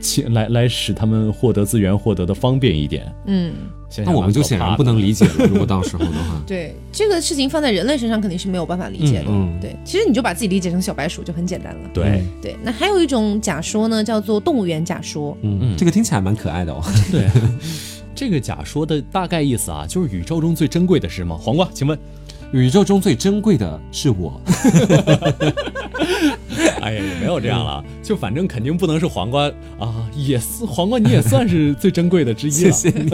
[0.00, 3.10] 清来来使他们获得资源获得的方便一点。
[3.24, 3.54] 嗯，
[3.88, 5.46] 想想那我们就显然不能理解了。
[5.46, 9.24] 如果到时候的话， 对这个事情放在人类身上肯定是没有办法理解的。
[9.28, 11.88] 嗯嗯对，其实你就把自己理解成小白鼠就很简单了。
[11.94, 15.34] 对对，那还有一种假说呢，叫做动物园假说。
[15.40, 16.82] 嗯，这个听起来蛮可爱的哦。
[17.10, 17.26] 对。
[18.16, 21.36] 这个假说的大概意思啊，就是宇宙中最珍贵的是什么？
[21.36, 21.96] 黄瓜，请问？
[22.52, 24.40] 宇宙中最珍贵的是我，
[26.86, 32.70] 哎呀，也没有这样了，就反正肯定不能是黄瓜啊，也是黄瓜，你也算是 最珍贵的之一了。
[32.70, 33.10] 谢谢你，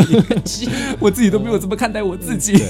[1.01, 2.53] 我自己都没有这么看待我自己。
[2.53, 2.67] 对，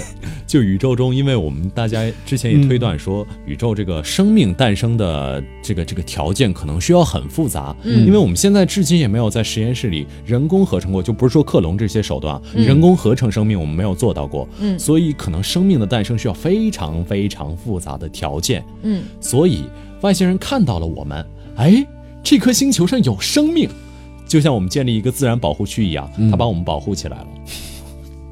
[0.46, 19.64] 就宇宙中，因为我们大家之前也推断说，宇宙这个生命诞生的这个这个条件可能需要很复杂，嗯因为我们现在至今也没有在实验室里人工合成过，就不是说克隆这些手段，人工合成生命我们没有做到过，嗯所以可能生命的诞生需要非常非常复杂的条件，嗯所以
[20.02, 21.24] 外星人看到了我们，
[21.56, 21.86] 哎，
[22.22, 23.68] 这颗星球上有生命。
[24.26, 27.26] 就像我们建立一个自然保护区一样，他把我们保护起来了。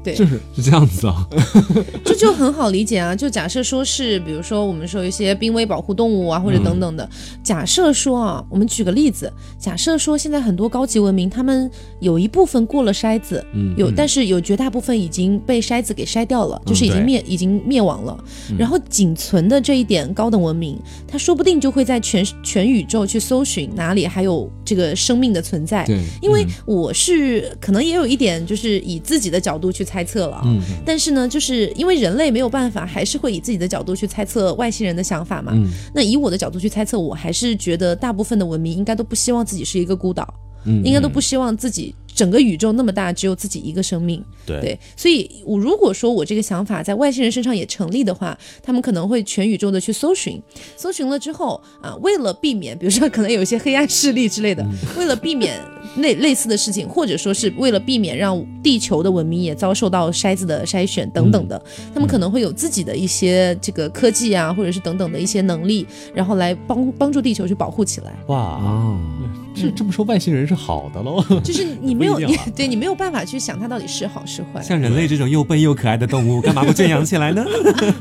[0.03, 1.27] 对，就是是这样子啊，
[2.03, 3.15] 这就很好理解啊。
[3.15, 7.07] 就假设说是，比如说我们说一些濒危保护动物啊，或者等等的。
[7.43, 18.17] 假设说啊，我们举个例子，假设说现在很多高级文明，他们有一部分过了筛子，嗯有，但是有绝大部分已经被筛子给筛掉了，就是已经对灭、已经灭亡了。
[18.57, 25.85] 然后仅存的这一点高等文明，它说不定就会在全全宇宙去搜寻哪里还有这个生命的存在。
[25.85, 30.43] 对，因为我是可能也有一点，就是以自己的角度去猜测了啊。
[30.45, 35.51] 嗯但是呢，就是因为人类没有办法，还是会以自己的角度去猜测外星人的想法嘛。
[35.55, 40.33] 嗯那以我的角度去猜测，我还是觉得大部分的文明应该都不希望自己是一个孤岛，
[40.65, 44.23] 嗯应该都不希望自己整个宇宙那么大，只有自己一个生命。
[44.45, 44.59] 对。
[44.61, 50.41] 对，所以我如果说我这个想法在外星人身上也成立的话，他们可能会全宇宙的去搜寻，
[50.75, 54.65] 搜寻了之后啊，为了避免，比如说可能有一些黑暗势力之类的，
[54.97, 55.59] 为了避免
[55.97, 61.61] 类类似的事情，或者说是为了避免让地球的文明也遭受到筛子的筛选等等的，
[61.93, 68.13] 他们可能会有自己的一些这个科技啊，或者是等等的一些能力，然后来帮帮助地球去保护起来。
[68.27, 68.99] 哇，哦，
[69.53, 71.23] 这这么说外星人是好的喽？
[71.43, 74.61] 就是你 没有你对你没有办法去想它到底是好是坏。
[74.61, 77.45] 像人类这种又笨又可爱的动物， 干嘛不圈养起来呢？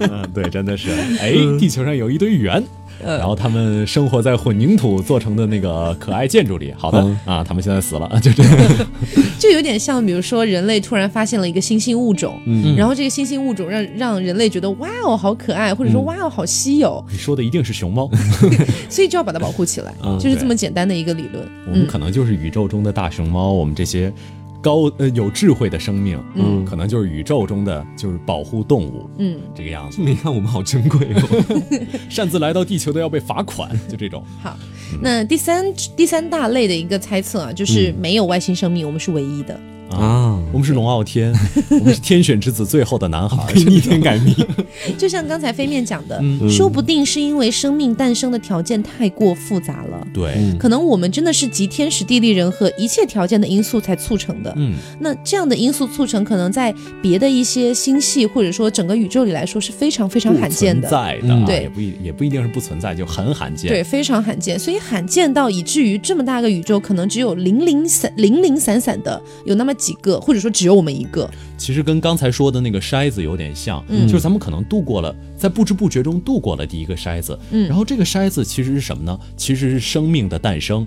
[0.01, 0.91] 嗯，对，真的是。
[1.21, 2.63] 哎，地球上有一堆猿，呃
[3.05, 6.73] 然后他们生活在混凝土做成的那个可爱建筑里。
[6.77, 8.53] 好的嗯啊，他们现在死了， 就这样。
[9.39, 18.09] 就有点像，比如说人类突然发现了一个新兴物种，嗯然后这个新兴物种让让人类觉得哇哦好可爱，或者说哇哦好稀有，你说的一定是熊猫，
[18.91, 21.47] 所以就要把它保护起来，嗯就是这么简单的一个理论。
[21.67, 24.13] 我们可能就是宇宙中的大熊猫，我们这些。
[24.63, 31.89] 高呃有智慧的生命，嗯可能就是宇宙中的就是保护动物嗯，这个样子，你看我们好珍贵哦。
[32.09, 34.23] 擅自来到地球都要被罚款，就这种。
[34.43, 34.57] 好，
[35.01, 39.59] 那第三第三大类的一个猜测啊，就是没有外星生命，我们是唯一的。
[39.91, 41.33] 啊，我们是龙傲天，
[41.71, 43.53] 我们是天选之子，最后的男孩。
[43.67, 44.35] 逆天改命。
[44.97, 50.07] 就像刚才飞面讲的，嗯说不定是因为生命诞生的条件太过复杂了。
[50.13, 54.53] 对，可能我们真的是集天时地利人和一切条件的因素才促成的。
[54.57, 60.89] 嗯，那这样的因素促成，可能在别的一些星系或者说整个宇宙里来说是非常非常罕见的。
[60.89, 63.69] 在的，啊对也不一也不一定是不存在，就很罕见。
[63.69, 71.29] 对，非常罕见，所以罕见到以至于这么大个宇宙，可能只有零零散零零散散的有那么几个，或者说只有我们一个。
[71.59, 79.19] 其实跟刚才说的那个筛子有点像，嗯就是咱们可能度过了，在不知不觉中度过了第一个筛子，嗯然后这个筛子其实是什么呢？
[79.37, 80.87] 其实是生命的诞生。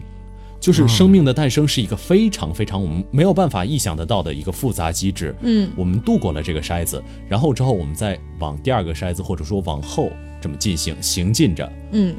[0.59, 5.35] 就是生命的诞生是一个非常非常我们没有办法意想得到的一个复杂机制。
[5.41, 11.69] 嗯，我们度过了这个筛子，然后之后我们再往第二个筛子或者说往后这么进行行进着。
[11.91, 12.15] 嗯，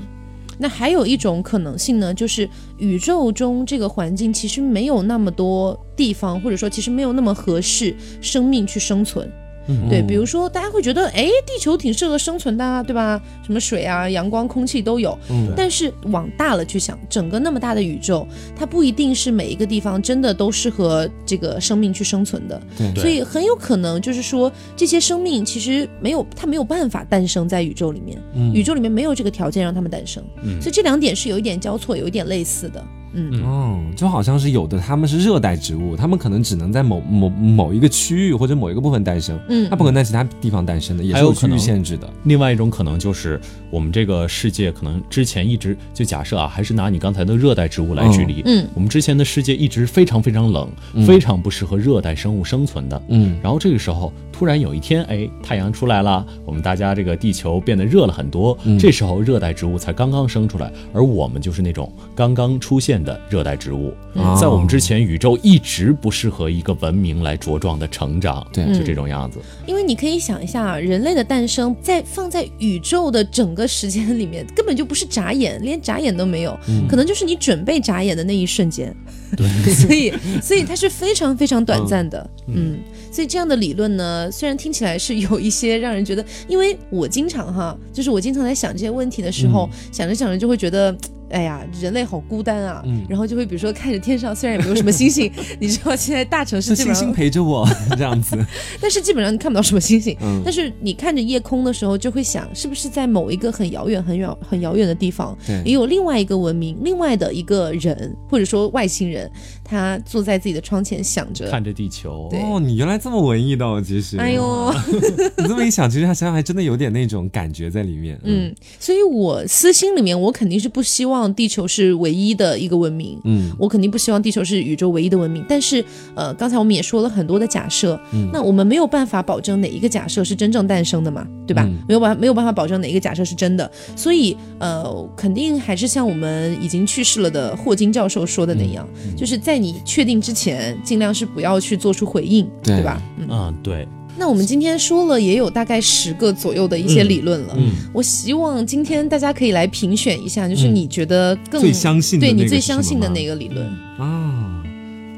[0.58, 9.30] 那还有一种可能性呢，就是宇宙中这个环境其实没有那么多地方，或者说其实没有那么合适生命去生存。
[9.68, 13.20] 嗯对，比如说大家会觉得，哎，地球挺适合生存的啊，对吧？
[13.44, 15.16] 什么水啊、阳光、空气都有。
[15.30, 22.60] 嗯但是往大了去想，整个那么大的宇宙，它不一定是每一个地方真的都适合这个生命去生存的。
[22.76, 30.22] 对对所以很有可能就是说，这些生命其实没有，它没有办法诞生在宇宙里面，嗯宇宙里面没有这个条件让它们诞生。
[30.42, 32.84] 嗯所以这两点是有一点交错，有一点类似的。
[33.14, 33.42] 嗯。
[33.44, 39.68] 哦，就好像是有的他们是热带植物，他们可能只能在某某某一个区域或者某一个部分诞生，嗯。
[39.70, 42.08] 它不可能在其他地方诞生的，也是区域还有可能限制的。
[42.24, 48.64] 另外一种可能就是，我们这个世界可能之前一直就假设啊，还是拿你刚才的热带植物来举例，嗯。
[48.64, 50.68] 嗯我们之前的世界一直非常非常冷，
[51.06, 53.02] 非常不适合热带生物生存的。
[53.08, 53.36] 嗯。
[53.42, 63.94] 然后这个时候突然有一天，哎，太阳出来了，我们大家这个地球变得热了很多，这时候热带植物才刚刚生出来，而我们就是那种刚刚出现的热带植物。
[64.14, 69.38] 哦在我们之前，宇宙一直不适合一个文明来茁壮的成长，对就这种样子。
[69.66, 78.92] 因为你可以想一下啊，人类的诞生在放在宇宙的整个时间里面，根本就不是眨眼，连眨眼都没有，可能就是你准备眨眼的那一瞬间。
[79.36, 82.30] 对， 所以所以它是非常非常短暂的。
[82.46, 82.78] 嗯，
[83.10, 90.96] 所以这样的理论呢，虽然听起来是有一些让人觉得，因为我经常哈，就是我经常在想这些问题的时候，想着想着就会觉得。
[91.30, 92.82] 哎呀，人类好孤单啊！
[92.86, 98.36] 嗯然后就会比如说看着天上，虽然也没有什么星星， 你知道现在大城市星基本上星陪着我 这样子。
[98.80, 100.16] 但是基本上你看不到什么星星。
[100.22, 109.30] 嗯但是你看着夜空的时候，就会想，是不是在某一个很遥远、很远、很遥远的地方，也有另外一个文明、另外的一个人，或者说外星人，
[109.64, 111.50] 他坐在自己的窗前想着。
[111.50, 114.16] 看着地球，哦，你原来这么文艺的哦，其实。
[114.18, 114.72] 哎，呦，
[115.38, 118.18] 你这么一想，其实他想想还真的有点那种感觉在里面。
[118.24, 123.20] 嗯，所以我私心里面，我肯定是不希望地球是唯一的一个文明。
[123.24, 131.64] 嗯我肯定不希望地球是宇宙唯一的文明，但是，呃，刚才我们也说了很多的假设，嗯那我们没有办法保证哪一个假设是真正诞生的嘛，对吧？
[131.66, 143.00] 嗯没有办没有办法保证哪一个假设是真的，所以，呃，肯定还是像我们已经去世了的霍金教授说的那样，嗯就是在你确定之前，尽量是不要去做出回应，对吧？
[143.18, 153.66] 嗯，嗯，对，那我们今天说了也有大概十个左右的一些理论了，嗯我希望今天大家可以来评选一下，就是嗯你觉得更、最相信的对你最相信的么哪个理论？
[153.98, 154.62] 啊，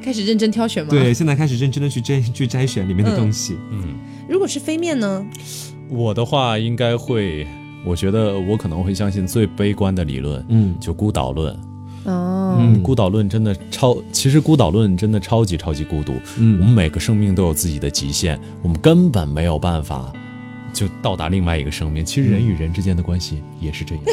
[0.03, 0.91] 开始认真挑选吗？
[0.91, 3.57] 对，，现在开始认真的去摘去摘选里面的嗯东西。
[3.71, 3.83] 嗯，
[4.29, 5.25] 如果是飞面呢？
[5.89, 7.47] 我的话应该会，
[7.85, 11.57] 我觉得我可能会相信最悲观的理论，嗯就孤岛论。
[12.07, 16.13] 哦，嗯，孤岛论真的超，其实孤岛论真的超级超级孤独。
[16.37, 20.13] 我们嗯每个生命都有自己的极限，我们根本没有办法
[20.73, 22.05] 就到达另外一个生命。
[22.05, 24.05] 其实人与人之间的关系也是这样，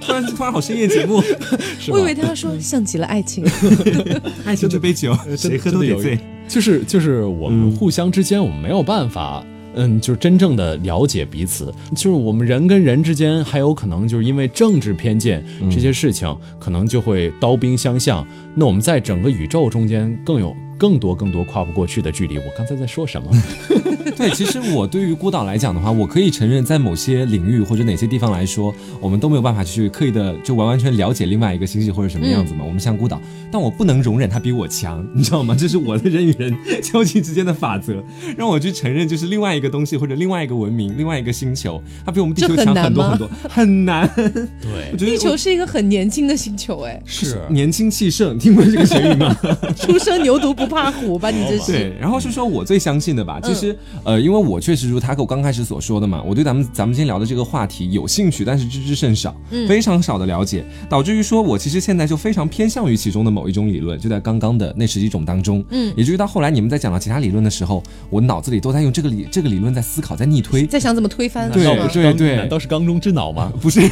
[0.00, 1.22] 突 然突然好深夜节目，
[1.88, 3.44] 我以为他要说像极了爱情。
[4.44, 6.18] 爱情这杯酒，谁喝都得醉。
[6.48, 9.44] 就是就是我们嗯互相之间，我们没有办法。
[9.44, 9.57] 嗯，
[10.00, 18.26] 就是真正的了解彼此，就是我们人跟人之间还有可能就是因为政治偏见这些事情，可能就会刀兵相向。
[18.54, 22.36] 那我们在整个宇宙中间更有更多更多跨不过去的距离。
[22.38, 23.30] 我刚才在说什么？
[24.18, 32.64] 对，其实我对于孤岛来讲的话，我可以承认，在某些领域或者哪些地方来说，我们都没有办法去刻意的就完完全了解另外一个星系或者什么样子嘛。
[32.64, 35.54] 我们像孤岛，但我不能容忍它比我强，你知道吗？
[35.58, 38.02] 这是我的人与人交际之间的法则，
[38.36, 44.10] 让我去承认，就是另外一个东西或者另外一个文明、另外一个星球，它比我们地球强很多很多，很难。
[44.16, 49.34] 对我，觉得地球是一个很年轻的星球，哎，是年轻气盛，听过这个成语吗？
[49.78, 51.30] 初生牛犊不怕虎吧？
[51.30, 51.72] 你这是。
[51.72, 53.38] 对，然后是说我最相信的吧。
[53.42, 53.76] 其实，
[54.08, 59.36] 呃，因为我确实如他给我刚开始所说的嘛，我对咱们咱们今天聊的这个话题有兴趣，但是知之甚少，
[59.68, 70.64] 非常少的了解，导致于说我其实现在就非常偏向于其中的某一种理论，就在刚刚的那十几种当中，嗯，也至于到后来你们在讲到其他理论的时候，我脑子里都在用这个理这个理论在思考，在逆推。
[70.64, 71.50] 在想怎么推翻？
[71.50, 73.52] 对不是对对难道是缸中之脑吗？
[73.60, 73.86] 不是，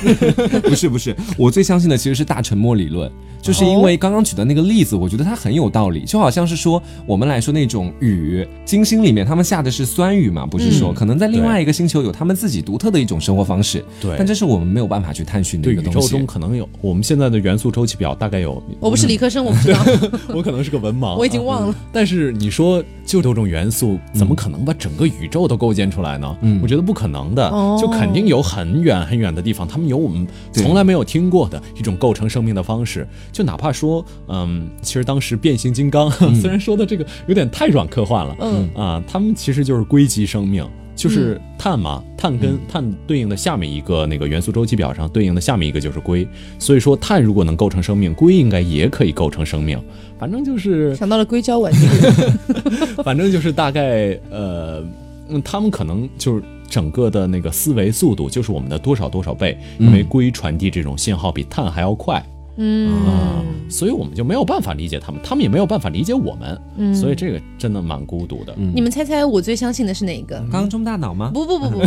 [0.63, 3.13] 不是，不是，我最相信的其实是大沉默理论，
[3.43, 14.15] 就是因为刚刚举的那个例子，我觉得它很有道理，就好像是说我们来说那种雨，金星里面他们下的是酸雨嘛，不是说、可能在另外一个星球有他们自己独特的一种生活方式，对。
[14.19, 16.09] 但这是我们没有办法去探寻的宇宙一个东西。
[16.09, 19.81] 中可能有我们现在的元素周期表大概有，我不是理科生，我不知道，
[20.35, 21.75] 我可能是个文盲， 我已经忘了。
[21.93, 26.37] 但是你说就多种元素，怎么可能把整个宇宙都构建出来呢？
[26.43, 26.61] 嗯。
[26.63, 27.79] 我觉得不可能的，哦。
[27.81, 33.07] 就肯定有很远很远的地方，他们有我们从来没有听过的一种构成生命的方式。
[33.33, 38.69] 就哪怕说，嗯，其实当时变形金刚、 虽然说的这个有点太软科幻了，嗯。
[38.75, 40.63] 啊，他们其实就是硅基生命。
[40.95, 46.27] 就是碳嘛，碳跟碳对应的下面一个那个元素周期表上对应的下面一个就是硅，
[46.59, 49.79] 所以说碳如果能构成生命，硅应该也可以构成生命。
[50.19, 51.81] 反正就是想到了硅胶玩具，
[53.05, 54.83] 反正就是大概呃，
[55.29, 62.25] 嗯，他们可能就是整个的那个思维速度就是我们的多少多少倍，因为硅传递这种信号比碳还要快
[62.57, 68.55] 嗯啊，所以我们就没有办法理解他们，他们也没有办法理解我们，嗯所以这个真的蛮孤独的。
[68.75, 70.43] 你们猜猜我最相信的是哪一个？
[70.51, 71.31] 缸中大脑吗？
[71.33, 71.87] 不不不不不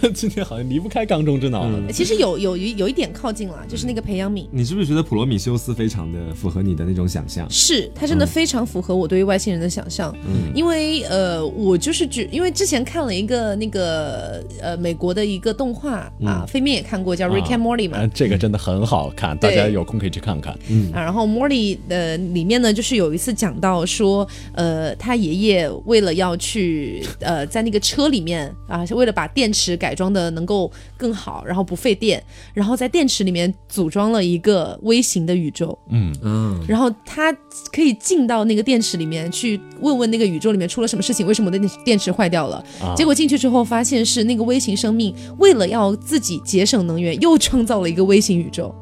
[0.00, 1.92] 不， 今天好像离不开缸中之脑了。
[1.92, 4.46] 其实有有有有一点靠近了，就是那个培养皿。
[4.50, 7.46] 你是不是觉得普罗米修斯非常的符合你的那种想象？
[7.50, 20.58] 是，他真的非常符合我对于外星人的想象，嗯因为呃，我就是觉，因为之前看了一个那个呃美国的一个动画啊，飞面也看过，叫《Rick and Morty》嘛，啊，这个真的很好看，大家有空可以去看看。
[20.68, 32.22] 嗯啊，然后 Morty 的里面呢，就是有一次讲到说，呃，他爷爷为了要去呃在那个车里面啊，为了把电池改装的能够更好，然后不费电，
[32.54, 37.30] 然后在电池里面组装了一个微型的宇宙，嗯，嗯，然后他
[37.70, 42.64] 可以进到那个电池里面去问问那个宇宙里面出了什么事情，为什么我的电电池坏掉了？
[42.80, 48.74] 啊结果进去之后发现是那个微型生命为了要自己节省能源，又创造了一个微型宇宙。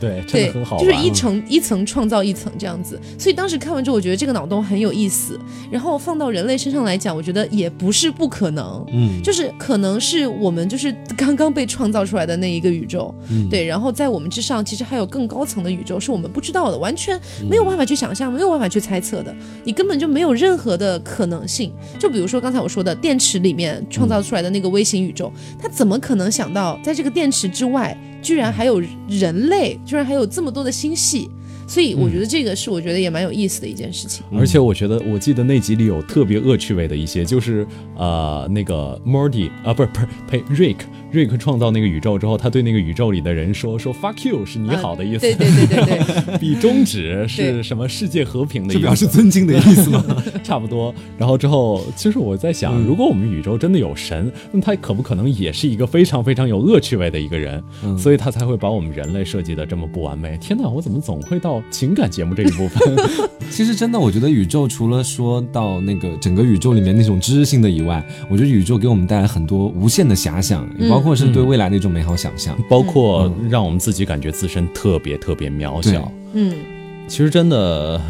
[0.00, 3.00] 对，真对的很好，就是一层一层创造一层这样子。
[3.18, 5.38] 所以当时看完之后，我觉得这个脑洞很有意思。
[5.70, 8.84] 然后放到人类身上来讲，我觉得也不是不可能。
[8.92, 21.72] 嗯，就是可能是我们就是 刚刚被创造出来的那一个宇宙，嗯对，然后在我们之上，其实还有更高层的宇宙是我们不知道的，完全没有办法去想象，没有办法去猜测的，你根本就没有任何的可能性。
[21.98, 27.96] 就比如说刚才我说的电池里面创造出来的那个微型宇宙，它怎么可能想到在这个电池之外，
[28.26, 31.30] 居然还有人类，居然还有这么多的星系？
[31.68, 34.24] 所以我觉得这个是我觉得也蛮有意思的一件事情。
[34.32, 37.64] 而且我觉得，我记得那集里有特别恶趣味的一些，就是
[37.96, 40.78] 呃，那个 Morty 啊、不是不是呸，Rick
[41.16, 50.04] ，Rick，Rick 创造那个宇宙之后，他对那个宇宙里的人说说 fuck you 是你好的意思，对对对对对， 比中指是什么世界和平的意思，这表示尊敬的意思吗？
[50.44, 50.94] 差不多。
[51.18, 57.62] 然后之后，其实我在想，嗯如果我们宇宙真的有神，那他可不可能也是一个非常非常有恶趣味的一个人？
[57.84, 60.36] 嗯所以他才会把我们人类设计的这么不完美。
[60.38, 62.96] 天哪，我怎么总会到情感节目这一部分？
[63.50, 72.56] 其实真的，我觉得宇宙除了说到那个整个宇宙里面那种知识性的以外，我觉得宇宙给我们带来很多无限的遐想，也包括是对未来的一种美好想象。
[72.68, 76.10] 包括让我们自己感觉自身特别特别渺小。
[76.32, 76.54] 嗯。
[77.08, 78.00] 其实真的，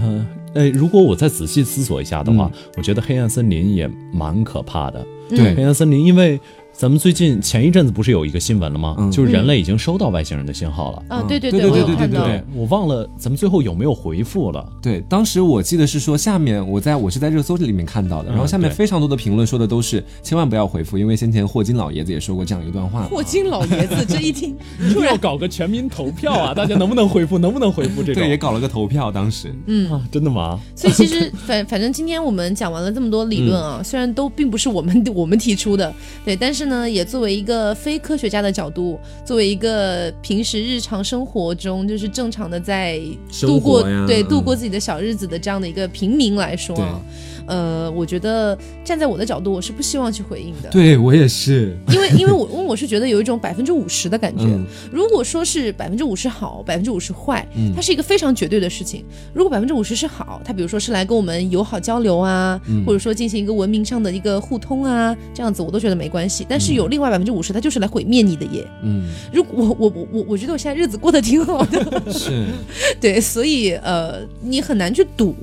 [0.54, 5.06] 呃，如果我再仔细思索一下的话，我觉得黑暗森林也蛮可怕的。
[5.28, 6.40] 对黑暗森林，因为
[6.78, 8.96] 咱们最近前一阵子不是有一个新闻了吗？
[8.98, 11.02] 嗯就是人类已经收到外星人的信号了。
[11.08, 12.18] 啊，对对对对对对对。
[12.18, 14.70] 对，我忘了咱们最后有没有回复了。
[14.82, 23.04] 对，当时我记得是说下面我在我是在热搜里面看到的，然后下面非常多的评论说的都是千万不要回复，因为先前霍金老爷子也说过这样一段话。
[23.04, 26.52] 霍金老爷子这一听，一定要搞个全民投票啊！
[26.52, 27.38] 大家能不能回复？
[27.38, 28.20] 能不能回复这个？
[28.20, 29.48] 对，也搞了个投票，当时。
[29.90, 30.60] 啊，真的吗？
[30.74, 35.90] 所以其实 反反正今天我们讲完了这么多理论啊，虽然都并不是我们我们提出的，
[36.22, 43.00] 对，但是呢，也作为一个非科学家的角度，作为一个平时日常生活中就是正常的在
[43.40, 47.00] 度过对度过自己的小日子的这样的一个平民来说啊，
[47.46, 50.68] 呃，我觉得站在我的角度，我是不希望去回应的。
[50.70, 51.76] 对我也是。
[51.92, 54.44] 因为因为我因为我是觉得有一种百分之五十的感觉。
[54.44, 59.04] 嗯如果说是百分之五十好，百分之五十坏，它是一个非常绝对的事情。
[59.34, 66.46] 如果百分之五十是好，它比如说是来跟我们友好交流啊，或者说进行一个文明上的一个互通啊，这样子我都觉得没关系。
[66.48, 68.66] 但是有另外百分之五十，它就是来毁灭你的耶。
[68.82, 72.46] 嗯，如果我我我我我觉得我现在日子过得挺好的， 是。
[73.00, 75.34] 对，所以呃，你很难去赌。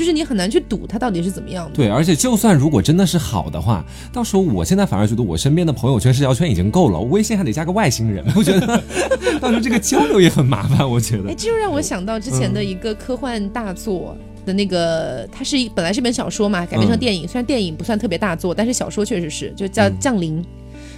[0.00, 1.72] 就是你很难去赌它到底是怎么样的。
[1.74, 8.66] 对，而且就算如果真的是好的话，到时候我现在反而觉得我身边的朋友圈、社交圈已经够了，微信还得加个外星人， 我觉得
[9.38, 10.88] 到时候这个交流也很麻烦。
[10.88, 14.16] 我觉得哎，得，这就让我想到之前的一个科幻大作。
[14.46, 17.28] 的那个，它是一本来是本小说嘛，改编成嗯电影。
[17.28, 20.42] 虽然电影不算特别大作，但是小说确实是，就叫《降临》。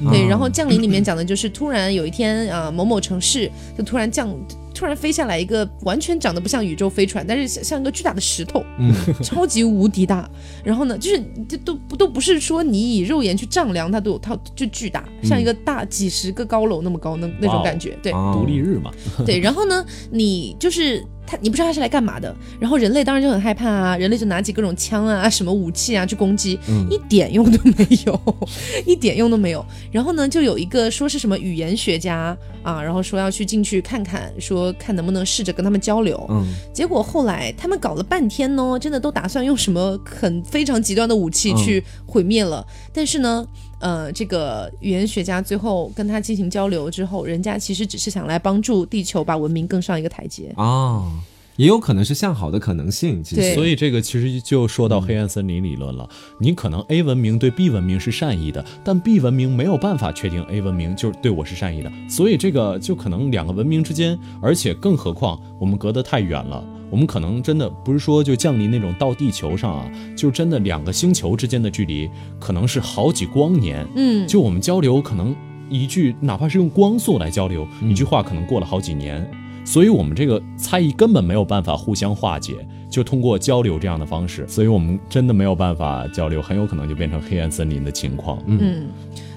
[0.00, 4.28] 嗯对，然后《降临》里面讲的就是突然有一天啊、某某城市就突然降，
[4.74, 8.92] 突然飞下来一个完全长得不像宇宙飞船，但是像像一个巨大的石头，嗯，
[9.22, 10.28] 超级无敌大。
[10.64, 17.96] 然后呢，就是这都不都不是说你以肉眼去丈量它都有它就巨大，像一个大几十个高楼那么高那那种感觉。
[18.02, 18.30] 对，哦。
[18.32, 18.90] 独立日嘛，
[19.26, 28.38] 对，然后呢，你就是他，你不知道他是来干嘛的，然后人类当然就很害怕啊，人类就拿起各种枪啊、什么武器啊去攻击，嗯一点用都没有，
[28.84, 29.64] 一点用都没有。
[29.90, 36.26] 然后呢，就有一个说是什么语言学家啊，然后说要去进去看看，说看能不能试着跟他们交流。
[36.30, 42.66] 嗯，结果后来他们搞了半天呢，真的都打算用什么很非常极端的武器去毁灭了。
[42.92, 43.46] 但是呢，
[43.82, 50.52] 呃，这个语言学家最后跟他进行交流之后，人家其实只是想来帮助地球把文明更上一个台阶。
[50.56, 51.10] 哦，
[51.56, 53.22] 也有可能是向好的可能性。
[53.22, 56.08] 其对实，所以这个其实就说到黑暗森林理论了。
[56.38, 66.64] 你可能 A 文明对 B 文明是善意的，但 B 文明没有办法确定 A 文明就是对我是善意的，所以这个就可能两个文明之间，而且更何况我们隔得太远了。
[66.90, 73.86] 我们可能真的不是说就降临那种到地球上啊，就真的两个星球之间的距离可能是好几光年。
[73.96, 75.34] 嗯，就我们交流可能
[75.70, 79.26] 一句，哪怕是用光速来交流，一句话可能过了好几年，
[79.64, 88.42] 所以我们这个猜疑根本没有办法互相化解，就通过交流这样的方式，所以我们真的没有办法交流，很有可能就变成黑暗森林的情况。
[88.46, 88.88] 嗯，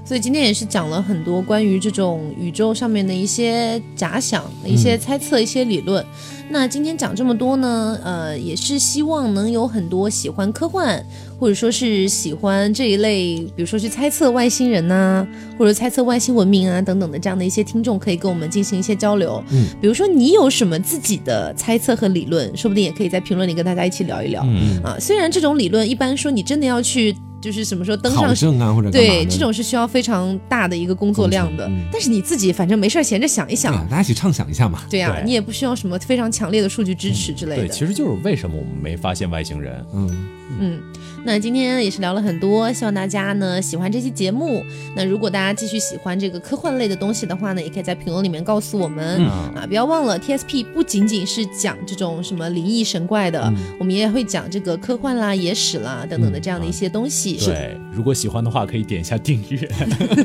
[0.05, 6.05] 所以今天也是讲了很多关于这种宇宙上面的一些假想、一些猜测、一些理论。
[6.47, 11.03] 那今天讲这么多呢，呃，也是希望能有很多喜欢科幻，
[11.39, 15.27] 或者说是喜欢这一类，比如说去猜测外星人呐、
[15.57, 19.43] 或者猜测外星文明啊等等的这样的一些听众，可以跟我们进行一些交流。
[19.49, 24.43] 嗯，比如说你有什么自己的猜测和理论，说不定也可以在评论里跟大家一起聊一聊。
[24.45, 31.67] 嗯，啊，虽然这种理论一般说你真的要去，就是什么时候登上证啊或者对，这种是需要非常大的一个工作量的。
[31.67, 34.81] 嗯但是你自己反正没事儿闲着想一想，啊大家一起畅想一下嘛。
[34.89, 37.73] 对呀、对你也不需要什么非常强烈的数据支持之类对，的。
[37.73, 39.85] 其实就是为什么我们没发现外星人。
[39.93, 40.27] 嗯，
[40.59, 40.79] 嗯，
[41.25, 44.63] 那今天也是聊了很多，希望大家呢喜欢这期节目。
[44.95, 49.17] 那如果大家继续喜欢这个科幻类的东西的话呢，也可以在评论里面告诉我们。
[49.19, 49.25] 嗯
[49.55, 57.37] 啊，不要忘了 TSP 不仅仅是讲这种什么灵异神怪的，我们也会讲这个科幻啦、野史啦等等的这样的一些东西。
[57.37, 59.69] 对，如果喜欢的话，可以点一下订阅。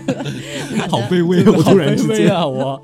[0.89, 1.53] 好卑微啊！
[1.57, 2.81] 我突然之间，啊，我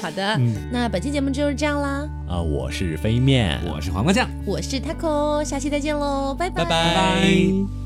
[0.00, 0.38] 好的，
[0.72, 2.08] 那本期节目就是这样啦。
[2.30, 6.64] 啊，我是飞面，我是黄瓜酱，我是 Taco，下期再见喽，拜拜。
[6.64, 7.79] 拜拜。